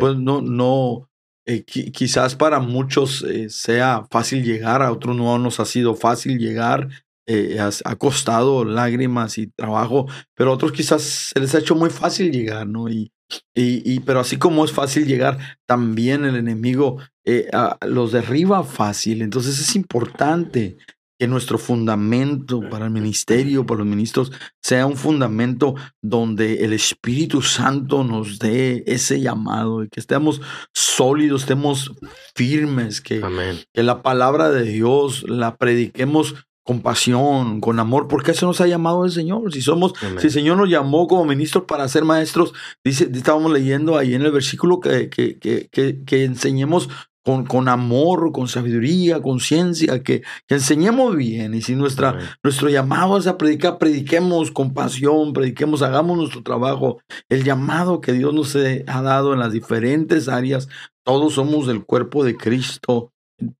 [0.00, 1.08] pues no, no,
[1.46, 6.88] eh, quizás para muchos sea fácil llegar, a otros no nos ha sido fácil llegar,
[7.28, 11.90] eh, ha, costado lágrimas y trabajo, pero a otros quizás se les ha hecho muy
[11.90, 12.88] fácil llegar, ¿no?
[12.88, 13.10] Y,
[13.52, 17.48] y, pero así como es fácil llegar, también el enemigo eh,
[17.84, 19.22] los derriba fácil.
[19.22, 20.76] Entonces es importante
[21.18, 27.42] que nuestro fundamento para el ministerio, para los ministros, sea un fundamento donde el Espíritu
[27.42, 30.40] Santo nos dé ese llamado y que estemos
[30.74, 31.92] sólidos, estemos
[32.34, 33.22] firmes, que,
[33.72, 36.34] que la palabra de Dios la prediquemos
[36.66, 39.52] con pasión, con amor, porque eso nos ha llamado el Señor.
[39.52, 42.54] Si somos, si el Señor nos llamó como ministros para ser maestros,
[42.84, 46.88] dice, estábamos leyendo ahí en el versículo que, que, que, que, enseñemos
[47.26, 51.54] con, con, amor, con sabiduría, con ciencia, que, que enseñemos bien.
[51.54, 57.00] Y si nuestra, nuestro llamado es a predicar, prediquemos con pasión, prediquemos, hagamos nuestro trabajo.
[57.28, 60.68] El llamado que Dios nos ha dado en las diferentes áreas,
[61.04, 63.12] todos somos del cuerpo de Cristo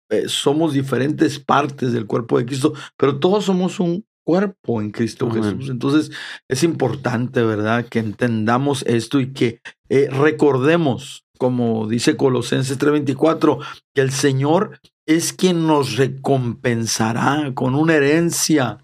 [0.08, 5.30] eh, somos diferentes partes del cuerpo de Cristo, pero todos somos un cuerpo en Cristo
[5.30, 5.68] Jesús.
[5.68, 6.10] Entonces
[6.48, 13.58] es importante, ¿verdad?, que entendamos esto y que eh, recordemos, como dice Colosenses 3:24,
[13.94, 18.78] que el Señor es quien nos recompensará con una herencia.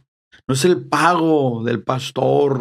[0.46, 2.60] No es el pago del pastor.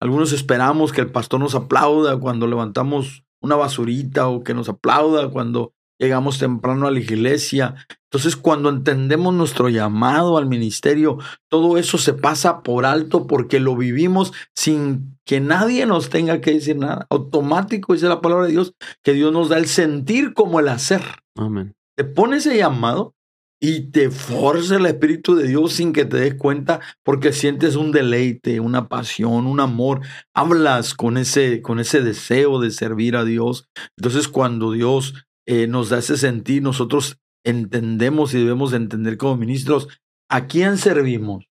[0.00, 5.28] algunos esperamos que el pastor nos aplauda cuando levantamos una basurita o que nos aplauda
[5.28, 7.74] cuando llegamos temprano a la iglesia.
[8.10, 11.18] Entonces, cuando entendemos nuestro llamado al ministerio,
[11.50, 16.52] todo eso se pasa por alto porque lo vivimos sin que nadie nos tenga que
[16.52, 17.06] decir nada.
[17.10, 21.02] Automático, dice la palabra de Dios, que Dios nos da el sentir como el hacer.
[21.36, 21.74] Amén.
[21.96, 23.14] Te pones ese llamado
[23.60, 27.90] y te forza el Espíritu de Dios sin que te des cuenta porque sientes un
[27.90, 30.02] deleite, una pasión, un amor.
[30.34, 33.68] Hablas con ese, con ese deseo de servir a Dios.
[33.96, 39.88] Entonces, cuando Dios eh, nos da ese sentir, nosotros entendemos y debemos entender como ministros
[40.28, 41.48] a quién servimos.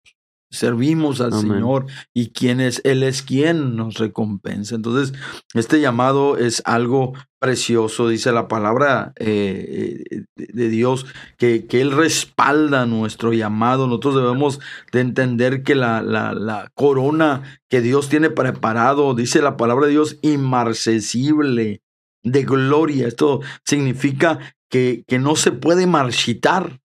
[0.52, 4.76] Servimos al Señor y quién es, Él es quien nos recompensa.
[4.76, 5.18] Entonces,
[5.54, 11.92] este llamado es algo precioso, dice la palabra eh, eh, de Dios, que, que, Él
[11.92, 13.88] respalda nuestro llamado.
[13.88, 14.60] Nosotros debemos
[14.94, 19.94] de entender que la, la, la corona que Dios tiene preparado, dice la palabra de
[19.94, 21.82] Dios, inmarcesible,
[22.26, 23.08] de gloria.
[23.08, 26.82] Esto significa que, que no se puede marchitar.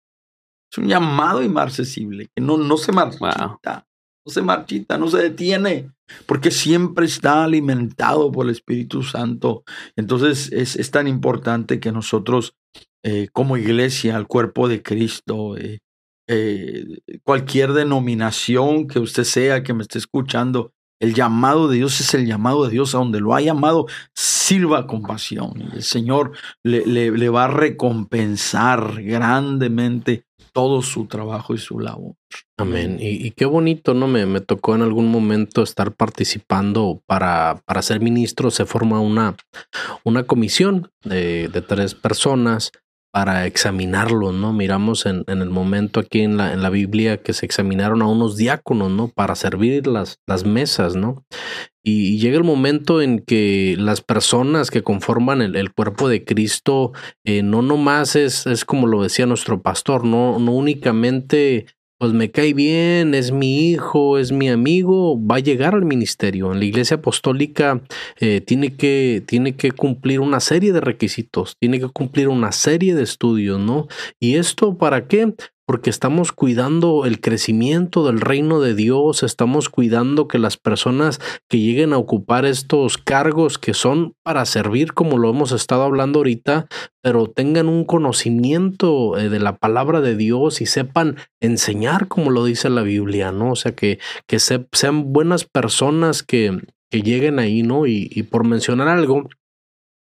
[0.73, 3.87] Es un llamado inmarcesible, que no, no se marchita.
[4.27, 5.91] No se marchita, no se detiene,
[6.25, 9.65] porque siempre está alimentado por el Espíritu Santo.
[9.97, 12.55] Entonces es, es tan importante que nosotros,
[13.03, 15.81] eh, como iglesia, al cuerpo de Cristo, eh,
[16.27, 20.73] eh, cualquier denominación que usted sea, que me esté escuchando,
[21.05, 24.87] el llamado de Dios es el llamado de Dios a donde lo ha llamado, sirva
[24.87, 25.53] con pasión.
[25.73, 26.33] Y el Señor
[26.63, 32.15] le, le, va a recompensar grandemente todo su trabajo y su labor.
[32.57, 32.99] Amén.
[33.01, 34.07] Y, qué bonito, ¿no?
[34.07, 38.51] Me, me, tocó en algún momento estar participando para, para ser ministro.
[38.51, 39.37] Se forma una,
[40.05, 42.71] una comisión de, de tres personas
[43.15, 44.53] para examinarlo, ¿no?
[44.53, 49.07] Miramos en, el momento aquí en la, Biblia que se examinaron a unos diáconos, ¿no?
[49.07, 51.25] Para servir las, las mesas, ¿no?
[51.85, 56.91] Y, llega el momento en que las personas que conforman el, cuerpo de Cristo,
[57.25, 61.67] eh, no nomás es, es como lo decía nuestro pastor, no, no únicamente
[61.99, 66.53] pues me cae bien, es mi hijo, es mi amigo, va a llegar al ministerio.
[66.53, 67.83] En la iglesia apostólica
[68.21, 72.95] eh, tiene, que, tiene que cumplir una serie de requisitos, tiene que cumplir una serie
[72.95, 73.87] de estudios, ¿no?
[74.21, 75.35] ¿Y esto para qué?
[75.67, 81.59] Porque estamos cuidando el crecimiento del reino de Dios, estamos cuidando que las personas que
[81.59, 86.67] lleguen a ocupar estos cargos que son para servir, como lo hemos estado hablando ahorita,
[87.03, 92.45] pero tengan un conocimiento eh, de la palabra de Dios y sepan enseñar como lo
[92.45, 93.53] dice la Biblia, ¿no?
[93.53, 96.61] O sea, que, que sean buenas personas que,
[96.91, 97.87] que lleguen ahí, ¿no?
[97.87, 99.29] Y, y por mencionar algo,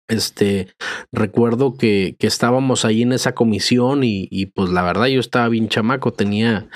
[0.10, 0.68] este,
[1.12, 5.48] recuerdo que, que estábamos ahí en esa comisión y, y, pues la verdad yo estaba
[5.48, 6.68] bien chamaco, tenía,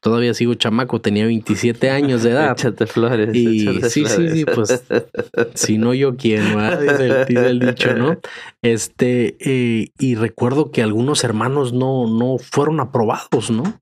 [0.00, 2.52] todavía sigo chamaco, tenía 27 años de edad.
[2.52, 3.34] Échate flores.
[3.34, 4.84] Y sí, sí, sí, pues
[5.54, 6.42] si no yo quién,
[6.80, 8.18] dice, dice el, dicho, ¿no?
[8.60, 13.80] Este, eh, y recuerdo que algunos hermanos no, no fueron aprobados, ¿no?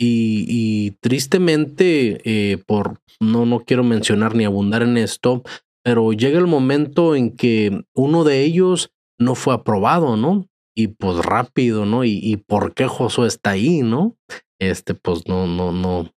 [0.00, 5.42] Y, y tristemente, eh, por no, no quiero mencionar ni abundar en esto,
[5.88, 10.46] pero llega el momento en que uno de ellos no fue aprobado, ¿no?
[10.76, 12.04] Y pues rápido, ¿no?
[12.04, 14.14] Y, por qué Josué está ahí, ¿no?
[14.60, 16.12] Este, pues no, no, no,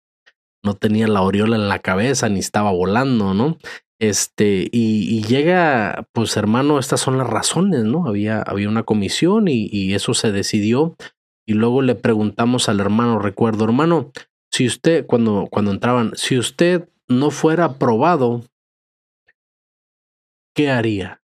[0.64, 3.58] no tenía la aureola en la cabeza ni estaba volando, ¿no?
[4.00, 8.08] Este, y, llega, pues hermano, estas son las razones, ¿no?
[8.08, 10.96] Había, había una comisión y, y, eso se decidió.
[11.46, 14.10] Y luego le preguntamos al hermano, recuerdo, hermano,
[14.50, 18.42] si usted, cuando, cuando entraban, si usted no fuera aprobado,
[20.54, 21.22] ¿qué haría?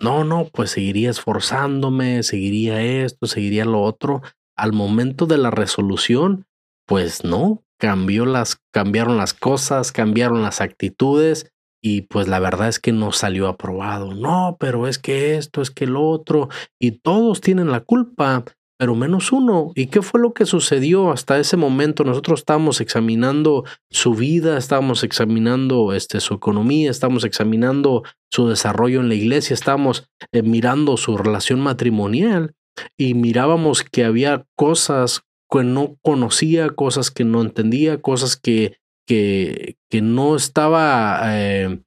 [0.00, 4.22] No, no, pues seguiría esforzándome, seguiría esto, seguiría lo otro.
[4.56, 6.46] Al momento de la resolución,
[6.86, 11.50] pues no, cambió las, cambiaron las cosas, cambiaron las actitudes
[11.82, 14.14] y pues la verdad es que no salió aprobado.
[14.14, 16.48] No, pero es que esto, es que lo otro
[16.80, 18.44] y todos tienen la culpa
[18.78, 19.72] pero menos uno.
[19.74, 22.04] ¿Y qué fue lo que sucedió hasta ese momento?
[22.04, 29.08] Nosotros estábamos examinando su vida, estábamos examinando este, su economía, estábamos examinando su desarrollo en
[29.08, 32.54] la iglesia, estábamos eh, mirando su relación matrimonial
[32.96, 38.76] y mirábamos que había cosas que no conocía, cosas que no entendía, cosas que,
[39.06, 41.80] que, que no estaba, eh,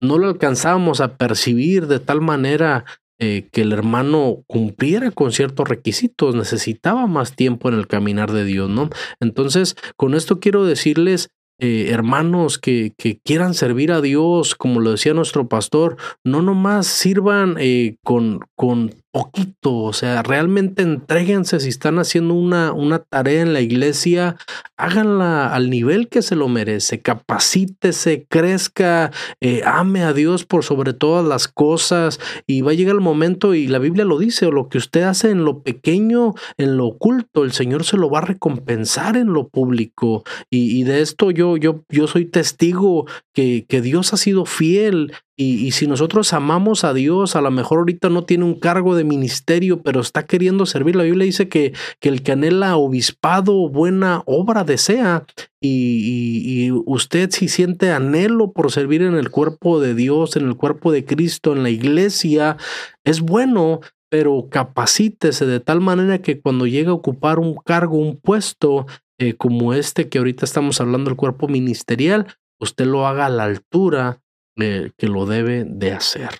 [0.00, 2.84] no lo alcanzábamos a percibir de tal manera
[3.18, 8.44] eh, que el hermano cumpliera con ciertos requisitos, necesitaba más tiempo en el caminar de
[8.44, 8.90] Dios, ¿no?
[9.20, 14.90] Entonces, con esto quiero decirles, eh, hermanos que, que, quieran servir a Dios, como lo
[14.90, 21.70] decía nuestro pastor, no nomás sirvan eh, con, con poquito, o sea, realmente entreguense si
[21.70, 24.36] están haciendo una, una tarea en la iglesia,
[24.76, 30.92] háganla al nivel que se lo merece, capacítese, crezca, eh, ame a Dios por sobre
[30.92, 34.52] todas las cosas y va a llegar el momento y la Biblia lo dice, o
[34.52, 38.18] lo que usted hace en lo pequeño, en lo oculto, el Señor se lo va
[38.18, 40.24] a recompensar en lo público.
[40.50, 45.14] Y, y de esto yo, yo, yo soy testigo que, que Dios ha sido fiel
[45.38, 49.04] y, si nosotros amamos a Dios, a lo mejor ahorita no tiene un cargo de
[49.04, 50.96] ministerio, pero está queriendo servir.
[50.96, 55.26] La Biblia dice que, que el que anhela obispado, buena obra desea.
[55.60, 60.90] Y, usted si siente anhelo por servir en el cuerpo de Dios, en el cuerpo
[60.90, 62.56] de Cristo, en la iglesia,
[63.04, 68.16] es bueno, pero capacítese de tal manera que cuando llegue a ocupar un cargo, un
[68.16, 68.86] puesto
[69.18, 72.26] eh, como este que ahorita estamos hablando, el cuerpo ministerial,
[72.58, 74.22] usted lo haga a la altura
[74.56, 76.30] que lo debe de hacer.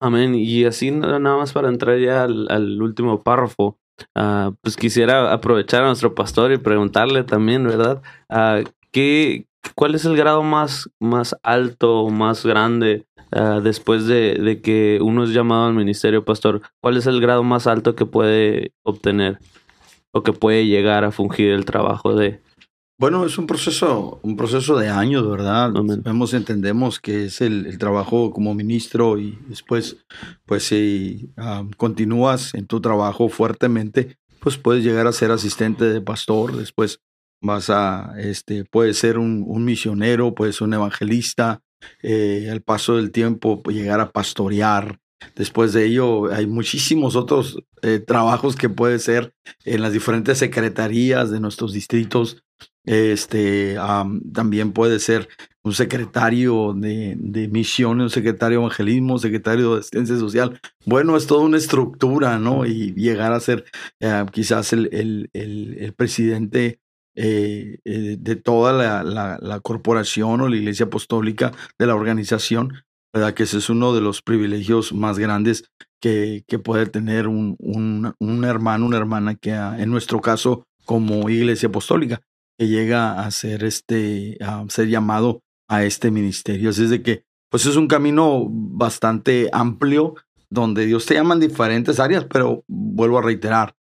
[0.00, 0.34] Amén.
[0.34, 3.78] Y así nada más para entrar ya al, último párrafo,
[4.14, 8.02] uh, pues quisiera aprovechar a nuestro pastor y preguntarle también, ¿verdad?
[8.30, 14.60] Uh, ¿qué, ¿Cuál es el grado más, más alto, más grande uh, después de, de,
[14.62, 16.62] que uno es llamado al ministerio, pastor?
[16.80, 19.40] ¿Cuál es el grado más alto que puede obtener
[20.12, 22.40] o que puede llegar a fungir el trabajo de,
[22.98, 25.70] bueno, es un proceso, un proceso de años, ¿verdad?
[25.72, 29.98] Vemos, entendemos que es el, trabajo como ministro y después,
[30.44, 31.32] pues si
[31.76, 37.00] continúas en tu trabajo fuertemente, pues puedes llegar a ser asistente de pastor, después
[37.40, 41.60] vas a, este, puedes ser un, misionero, puedes ser un evangelista,
[42.02, 44.98] eh, al paso del tiempo pues, llegar a pastorear.
[45.34, 51.30] Después de ello, hay muchísimos otros eh, trabajos que puede ser en las diferentes secretarías
[51.30, 52.42] de nuestros distritos
[52.88, 53.76] este,
[54.32, 55.28] también puede ser
[55.62, 60.58] un secretario de, de misiones, un secretario de evangelismo, un secretario de asistencia social.
[60.86, 62.64] Bueno, es toda una estructura, ¿no?
[62.64, 63.66] Y llegar a ser
[64.00, 66.80] eh, quizás el, el, el, presidente
[67.14, 72.72] eh, de toda la, la, corporación o la iglesia apostólica de la organización,
[73.12, 73.34] ¿verdad?
[73.34, 75.64] Que ese es uno de los privilegios más grandes
[76.00, 81.28] que, que puede tener un, un, un hermano, una hermana que en nuestro caso como
[81.28, 82.20] iglesia apostólica
[82.58, 86.70] que llega a ser este, a ser llamado a este ministerio.
[86.70, 90.16] Así es de que, pues es un camino bastante amplio
[90.50, 93.74] donde Dios te llama en diferentes áreas, pero vuelvo a reiterar,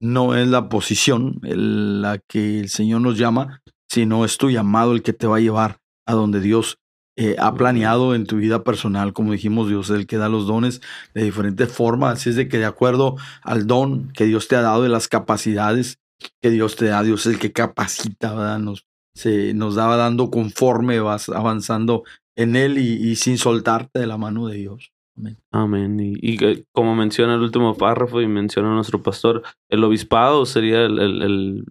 [0.00, 5.02] no es la posición la que el Señor nos llama, sino es tu llamado el
[5.02, 6.78] que te va a llevar a donde Dios
[7.16, 9.12] eh, ha planeado en tu vida personal.
[9.12, 10.80] Como dijimos, Dios es el que da los dones
[11.14, 12.14] de diferentes formas.
[12.14, 15.08] Así es de que de acuerdo al don que Dios te ha dado de las
[15.08, 15.98] capacidades
[16.42, 18.58] que Dios te da, Dios es el que capacita, ¿verdad?
[18.58, 22.04] Nos, se, nos daba dando conforme vas avanzando
[22.36, 24.92] en Él y, sin soltarte de la mano de Dios.
[25.16, 25.38] Amén.
[25.52, 25.96] Amén.
[26.00, 31.64] Y, como menciona el último párrafo y menciona nuestro pastor, el obispado sería el, el,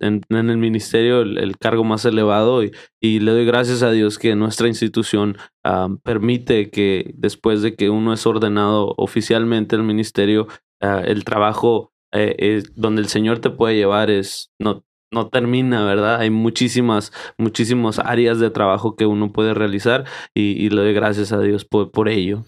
[0.00, 4.34] en, el ministerio el, cargo más elevado y, y, le doy gracias a Dios que
[4.34, 10.46] nuestra institución ah, permite que después de que uno es ordenado oficialmente al ministerio,
[10.80, 16.20] ah, el trabajo eh, donde el Señor te puede llevar es no, no termina, ¿verdad?
[16.20, 20.04] Hay muchísimas, muchísimas áreas de trabajo que uno puede realizar
[20.34, 22.44] y, le doy gracias a Dios por, por ello.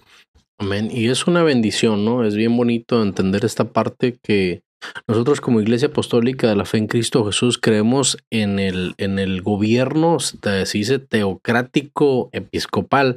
[0.58, 0.88] Amén.
[0.90, 2.24] Y es una bendición, ¿no?
[2.24, 4.62] Es bien bonito entender esta parte que
[5.06, 9.42] nosotros como Iglesia Apostólica de la Fe en Cristo Jesús creemos en el, en el
[9.42, 13.16] gobierno, se dice teocrático episcopal.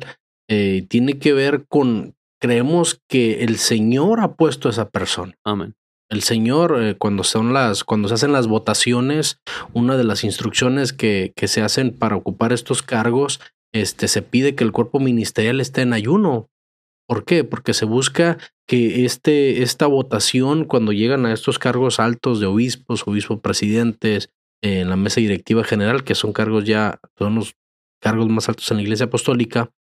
[0.49, 5.35] Eh, tiene que ver con, creemos que el Señor ha puesto a esa persona.
[5.43, 5.75] Amén.
[6.09, 9.39] El Señor, eh, cuando son las, cuando se hacen las votaciones,
[9.73, 13.39] una de las instrucciones que, que se hacen para ocupar estos cargos,
[13.71, 16.49] este, se pide que el cuerpo ministerial esté en ayuno.
[17.09, 17.43] ¿Por qué?
[17.43, 18.37] Porque se busca
[18.67, 24.29] que este, esta votación, cuando llegan a estos cargos altos de obispos, obispos presidentes,
[24.61, 27.55] en la mesa directiva general, que son cargos ya, son los
[27.99, 29.71] cargos más altos en la Iglesia Apostólica,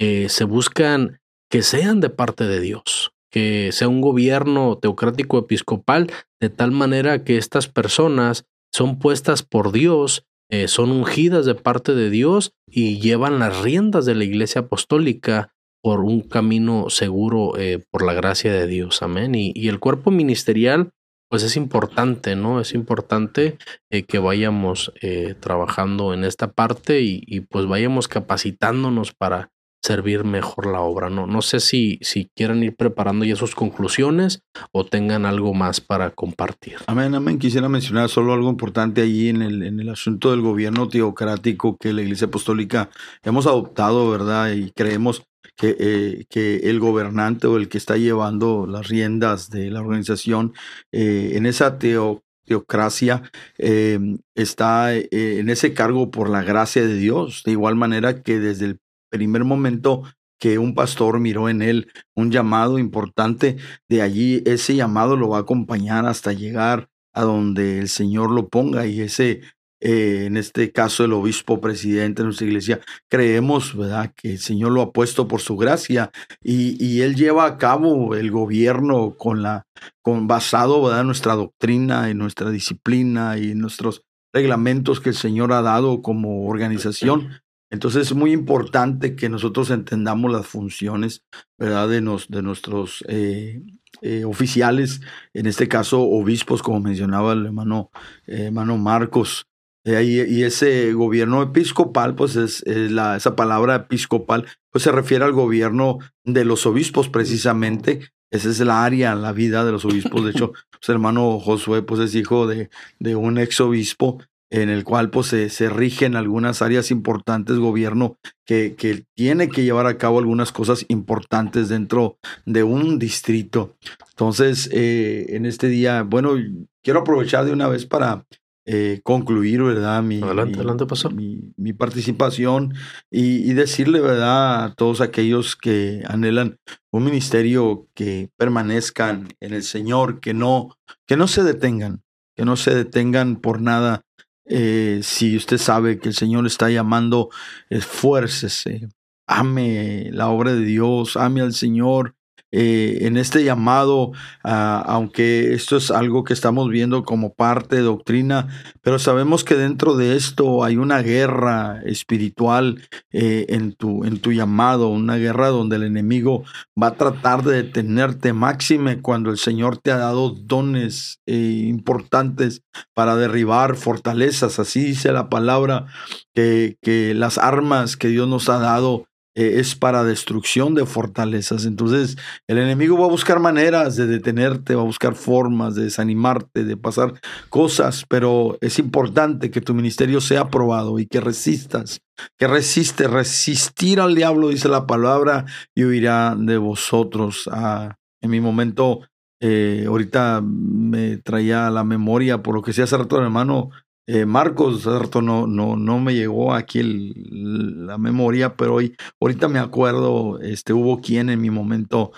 [0.00, 1.20] eh, se buscan
[1.50, 6.10] que sean de parte de Dios que sea un gobierno teocrático episcopal,
[6.40, 11.94] de tal manera que estas personas son puestas por Dios, eh, son ungidas de parte
[11.94, 17.84] de Dios y llevan las riendas de la iglesia apostólica por un camino seguro eh,
[17.90, 19.02] por la gracia de Dios.
[19.02, 19.34] Amén.
[19.34, 20.90] Y, el cuerpo ministerial,
[21.30, 22.60] pues es importante, ¿no?
[22.60, 23.58] Es importante
[23.90, 24.92] eh, que vayamos
[25.40, 29.50] trabajando en esta parte y, pues vayamos capacitándonos para
[29.82, 31.08] servir mejor la obra.
[31.10, 35.80] No, no sé si, si quieran ir preparando ya sus conclusiones o tengan algo más
[35.80, 36.76] para compartir.
[36.86, 37.38] Amén, amén.
[37.38, 41.92] Quisiera mencionar solo algo importante allí en el, en el asunto del gobierno teocrático que
[41.92, 42.90] la Iglesia Apostólica
[43.22, 44.52] hemos adoptado, ¿verdad?
[44.52, 49.70] Y creemos que, eh, que el gobernante o el que está llevando las riendas de
[49.70, 50.52] la organización
[50.92, 53.22] eh, en esa teocracia
[53.58, 53.98] eh,
[54.34, 58.80] está en ese cargo por la gracia de Dios, de igual manera que desde el
[59.10, 60.04] primer momento
[60.38, 63.56] que un pastor miró en él un llamado importante,
[63.88, 68.48] de allí ese llamado lo va a acompañar hasta llegar a donde el Señor lo
[68.48, 69.40] ponga y ese,
[69.80, 74.72] eh, en este caso el obispo presidente de nuestra iglesia, creemos, ¿verdad?, que el Señor
[74.72, 76.10] lo ha puesto por su gracia
[76.42, 79.66] y, y él lleva a cabo el gobierno con la,
[80.02, 84.02] con basado, ¿verdad?, en nuestra doctrina, en nuestra disciplina y en nuestros
[84.32, 90.32] reglamentos que el Señor ha dado como organización entonces es muy importante que nosotros entendamos
[90.32, 91.24] las funciones
[91.58, 91.88] ¿verdad?
[91.88, 93.62] De, nos, de nuestros eh,
[94.00, 95.00] eh, oficiales,
[95.34, 97.90] en este caso obispos, como mencionaba el hermano,
[98.26, 99.46] eh, hermano Marcos.
[99.84, 105.98] Y ese gobierno episcopal, pues es, la, esa palabra episcopal, pues se refiere al gobierno
[106.24, 108.00] de los obispos precisamente.
[108.30, 110.24] Esa es la área, la vida de los obispos.
[110.24, 112.68] De hecho, pues, el hermano Josué pues es hijo de,
[112.98, 114.18] de un ex obispo
[114.50, 118.16] en el cual pues, se, se rigen algunas áreas importantes, gobierno
[118.46, 123.76] que, que, tiene que llevar a cabo algunas cosas importantes dentro de un distrito.
[124.10, 126.34] Entonces, eh, en este día, bueno,
[126.82, 128.24] quiero aprovechar de una vez para
[128.70, 130.02] eh, concluir, ¿verdad?
[130.02, 131.08] Mi, adelante, adelante, pasó.
[131.08, 132.74] Mi, mi participación
[133.10, 134.64] y, y, decirle, ¿verdad?
[134.64, 136.58] A todos aquellos que anhelan
[136.90, 142.02] un ministerio que permanezcan en el Señor, que no, que no se detengan,
[142.36, 144.02] que no se detengan por nada
[144.44, 147.30] eh, si usted sabe que el Señor está llamando,
[147.70, 148.88] esfuércese,
[149.26, 152.16] ame la obra de Dios, ame al Señor,
[152.50, 157.82] eh, en este llamado, ah, aunque esto es algo que estamos viendo como parte de
[157.82, 158.48] doctrina,
[158.80, 162.82] pero sabemos que dentro de esto hay una guerra espiritual
[163.12, 166.44] eh, en, tu, en tu llamado, una guerra donde el enemigo
[166.80, 172.62] va a tratar de detenerte máxime cuando el Señor te ha dado dones eh, importantes
[172.94, 174.58] para derribar fortalezas.
[174.58, 175.86] Así dice la palabra
[176.34, 179.07] que, que las armas que Dios nos ha dado
[179.38, 181.64] eh, es para destrucción de fortalezas.
[181.64, 182.16] Entonces,
[182.48, 186.76] el enemigo va a buscar maneras de detenerte, va a buscar formas de desanimarte, de
[186.76, 187.14] pasar
[187.48, 192.00] cosas, pero es importante que tu ministerio sea aprobado y que resistas,
[192.36, 197.48] que resiste, resistir al diablo, dice la palabra, y huirá de vosotros.
[197.52, 199.02] Ah, en mi momento,
[199.40, 203.70] eh, ahorita me traía a la memoria, por lo que sea hace rato, hermano
[204.10, 210.40] eh, Marcos, no, no, no me llegó aquí la memoria, pero hoy, ahorita me acuerdo,
[210.40, 212.12] este, hubo quien en mi momento,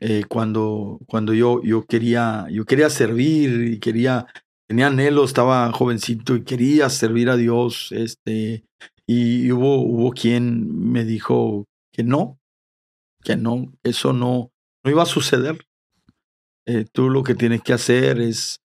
[0.00, 4.28] eh, cuando, cuando yo, yo, quería, yo quería servir y quería,
[4.68, 8.64] tenía anhelo, estaba jovencito y quería servir a Dios, este,
[9.04, 12.38] y hubo, hubo quien me dijo que no,
[13.24, 14.52] que no, eso no,
[14.84, 15.66] no iba a suceder.
[16.66, 18.61] Eh, tú lo que tienes que hacer es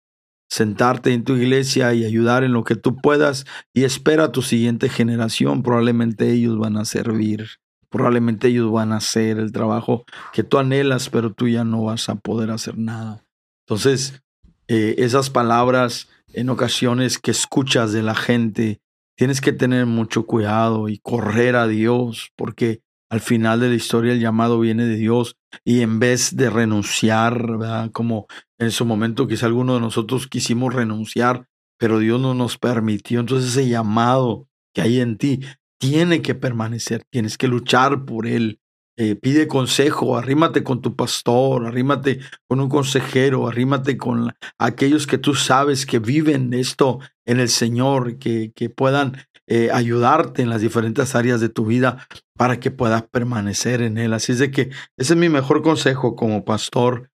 [0.48, 4.42] sentarte en tu iglesia y ayudar en lo que tú puedas y espera a tu
[4.42, 5.62] siguiente generación.
[5.62, 7.48] Probablemente ellos van a servir,
[7.90, 12.08] probablemente ellos van a hacer el trabajo que tú anhelas, pero tú ya no vas
[12.08, 13.24] a poder hacer nada.
[13.66, 14.22] Entonces,
[14.68, 18.80] eh, esas palabras en ocasiones que escuchas de la gente,
[19.16, 24.12] tienes que tener mucho cuidado y correr a Dios, porque al final de la historia
[24.12, 27.90] el llamado viene de Dios y en vez de renunciar, ¿verdad?
[27.92, 28.26] como
[28.58, 31.46] en su momento quizá alguno de nosotros quisimos renunciar,
[31.78, 35.40] pero Dios no nos permitió, entonces ese llamado que hay en ti
[35.78, 38.60] tiene que permanecer, tienes que luchar por él,
[38.96, 45.18] eh, pide consejo, arrímate con tu pastor, arrímate con un consejero, arrímate con aquellos que
[45.18, 49.16] tú sabes que viven esto en el Señor, que, que puedan
[49.48, 54.12] eh, ayudarte en las diferentes áreas de tu vida para que puedas permanecer en Él.
[54.12, 57.10] Así es de que ese es mi mejor consejo como pastor,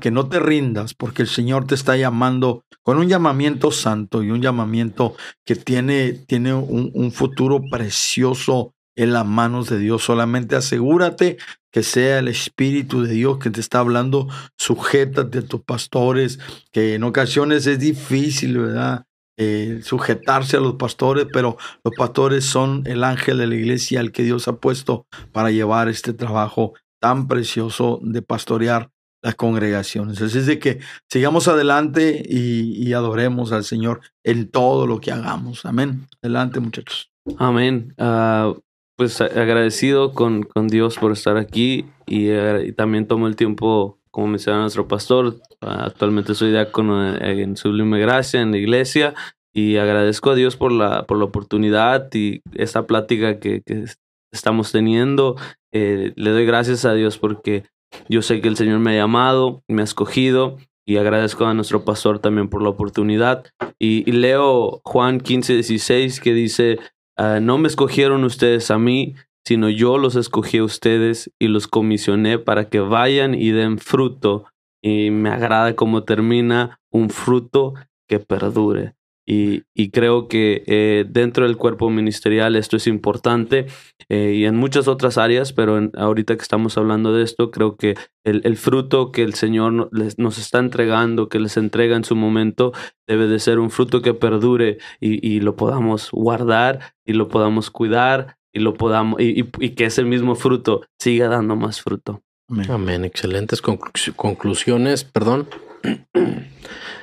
[0.00, 4.30] que no te rindas porque el Señor te está llamando con un llamamiento santo y
[4.30, 10.02] un llamamiento que tiene, tiene un, un futuro precioso en las manos de Dios.
[10.02, 11.36] Solamente asegúrate
[11.70, 14.28] que sea el Espíritu de Dios que te está hablando.
[14.56, 16.38] Sujétate a tus pastores,
[16.72, 19.04] que en ocasiones es difícil, ¿verdad?
[19.38, 24.10] Eh, sujetarse a los pastores, pero los pastores son el ángel de la iglesia al
[24.10, 28.90] que Dios ha puesto para llevar este trabajo tan precioso de pastorear
[29.22, 30.22] las congregaciones.
[30.22, 30.78] Así es de que
[31.10, 35.66] sigamos adelante y, adoremos al Señor en todo lo que hagamos.
[35.66, 36.06] Amén.
[36.22, 37.10] Adelante, muchachos.
[37.36, 37.92] Amén.
[37.98, 38.54] Ah,
[38.96, 44.28] pues agradecido con, con, Dios por estar aquí y, y, también tomo el tiempo, como
[44.28, 49.14] menciona nuestro pastor, actualmente soy diácono en, en Sublime Gracia, en la iglesia,
[49.52, 53.86] y agradezco a Dios por la, por la oportunidad y esta plática que, que
[54.32, 55.36] estamos teniendo.
[55.72, 57.64] Eh, le doy gracias a Dios porque
[58.08, 61.84] yo sé que el Señor me ha llamado, me ha escogido y agradezco a nuestro
[61.84, 63.46] pastor también por la oportunidad.
[63.78, 66.78] Y, y leo Juan 15, 16 que dice,
[67.18, 69.14] Uh, no me escogieron ustedes a mí,
[69.46, 74.44] sino yo los escogí a ustedes y los comisioné para que vayan y den fruto.
[74.82, 77.74] Y me agrada cómo termina un fruto
[78.08, 78.95] que perdure.
[79.28, 83.66] Y, y creo que eh, dentro del cuerpo ministerial esto es importante
[84.08, 87.76] eh, y en muchas otras áreas, pero en, ahorita que estamos hablando de esto, creo
[87.76, 92.04] que el, el fruto que el Señor les, nos está entregando, que les entrega en
[92.04, 92.72] su momento,
[93.08, 97.70] debe de ser un fruto que perdure y, y lo podamos guardar y lo podamos
[97.70, 102.22] cuidar y lo podamos y, y, y que ese mismo fruto siga dando más fruto.
[102.48, 102.70] Amén.
[102.70, 103.04] Amén.
[103.04, 105.02] Excelentes conclu conclusiones.
[105.02, 105.48] Perdón.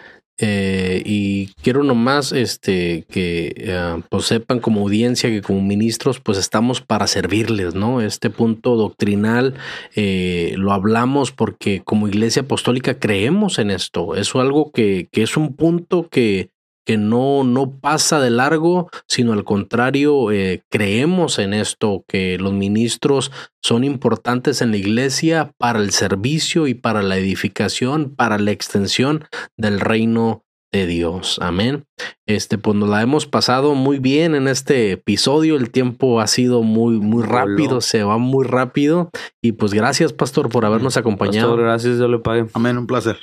[0.45, 6.37] Eh, y quiero nomás este, que uh, pues sepan como audiencia que como ministros pues
[6.37, 8.01] estamos para servirles, ¿no?
[8.01, 9.53] Este punto doctrinal
[9.95, 14.15] eh, lo hablamos porque como iglesia apostólica creemos en esto.
[14.15, 16.49] Es algo que, que es un punto que,
[16.85, 22.53] que no, no pasa de largo, sino al contrario, eh, creemos en esto, que los
[22.53, 23.31] ministros
[23.61, 29.25] son importantes en la iglesia para el servicio y para la edificación, para la extensión
[29.57, 31.37] del reino de Dios.
[31.41, 31.85] Amén.
[32.27, 35.55] Este, pues nos la hemos pasado muy bien en este episodio.
[35.55, 39.09] El tiempo ha sido muy, muy rápido, se va muy rápido.
[39.41, 41.51] Y pues gracias, Pastor, por habernos acompañado.
[41.51, 42.47] Pastor, gracias, yo le pague.
[42.53, 43.17] Amén, un placer.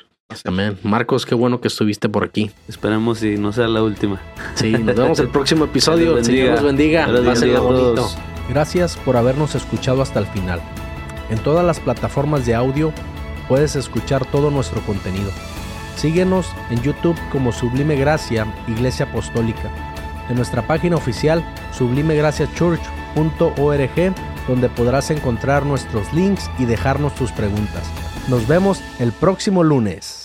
[0.45, 0.79] Amén.
[0.83, 2.51] Marcos, qué bueno que estuviste por aquí.
[2.69, 4.21] Esperemos y no sea la última.
[4.55, 6.15] Sí, nos vemos el próximo episodio.
[6.15, 7.07] Dios Señor los bendiga.
[7.07, 8.09] bonito.
[8.49, 10.61] Gracias por habernos escuchado hasta el final.
[11.31, 12.93] En todas las plataformas de audio
[13.49, 15.31] puedes escuchar todo nuestro contenido.
[15.97, 19.71] Síguenos en YouTube como Sublime Gracia Iglesia Apostólica.
[20.29, 21.45] En nuestra página oficial
[21.77, 24.15] sublimegraciachurch.org
[24.49, 27.85] donde podrás encontrar nuestros links y dejarnos tus preguntas.
[28.29, 30.20] Nos vemos el próximo lunes.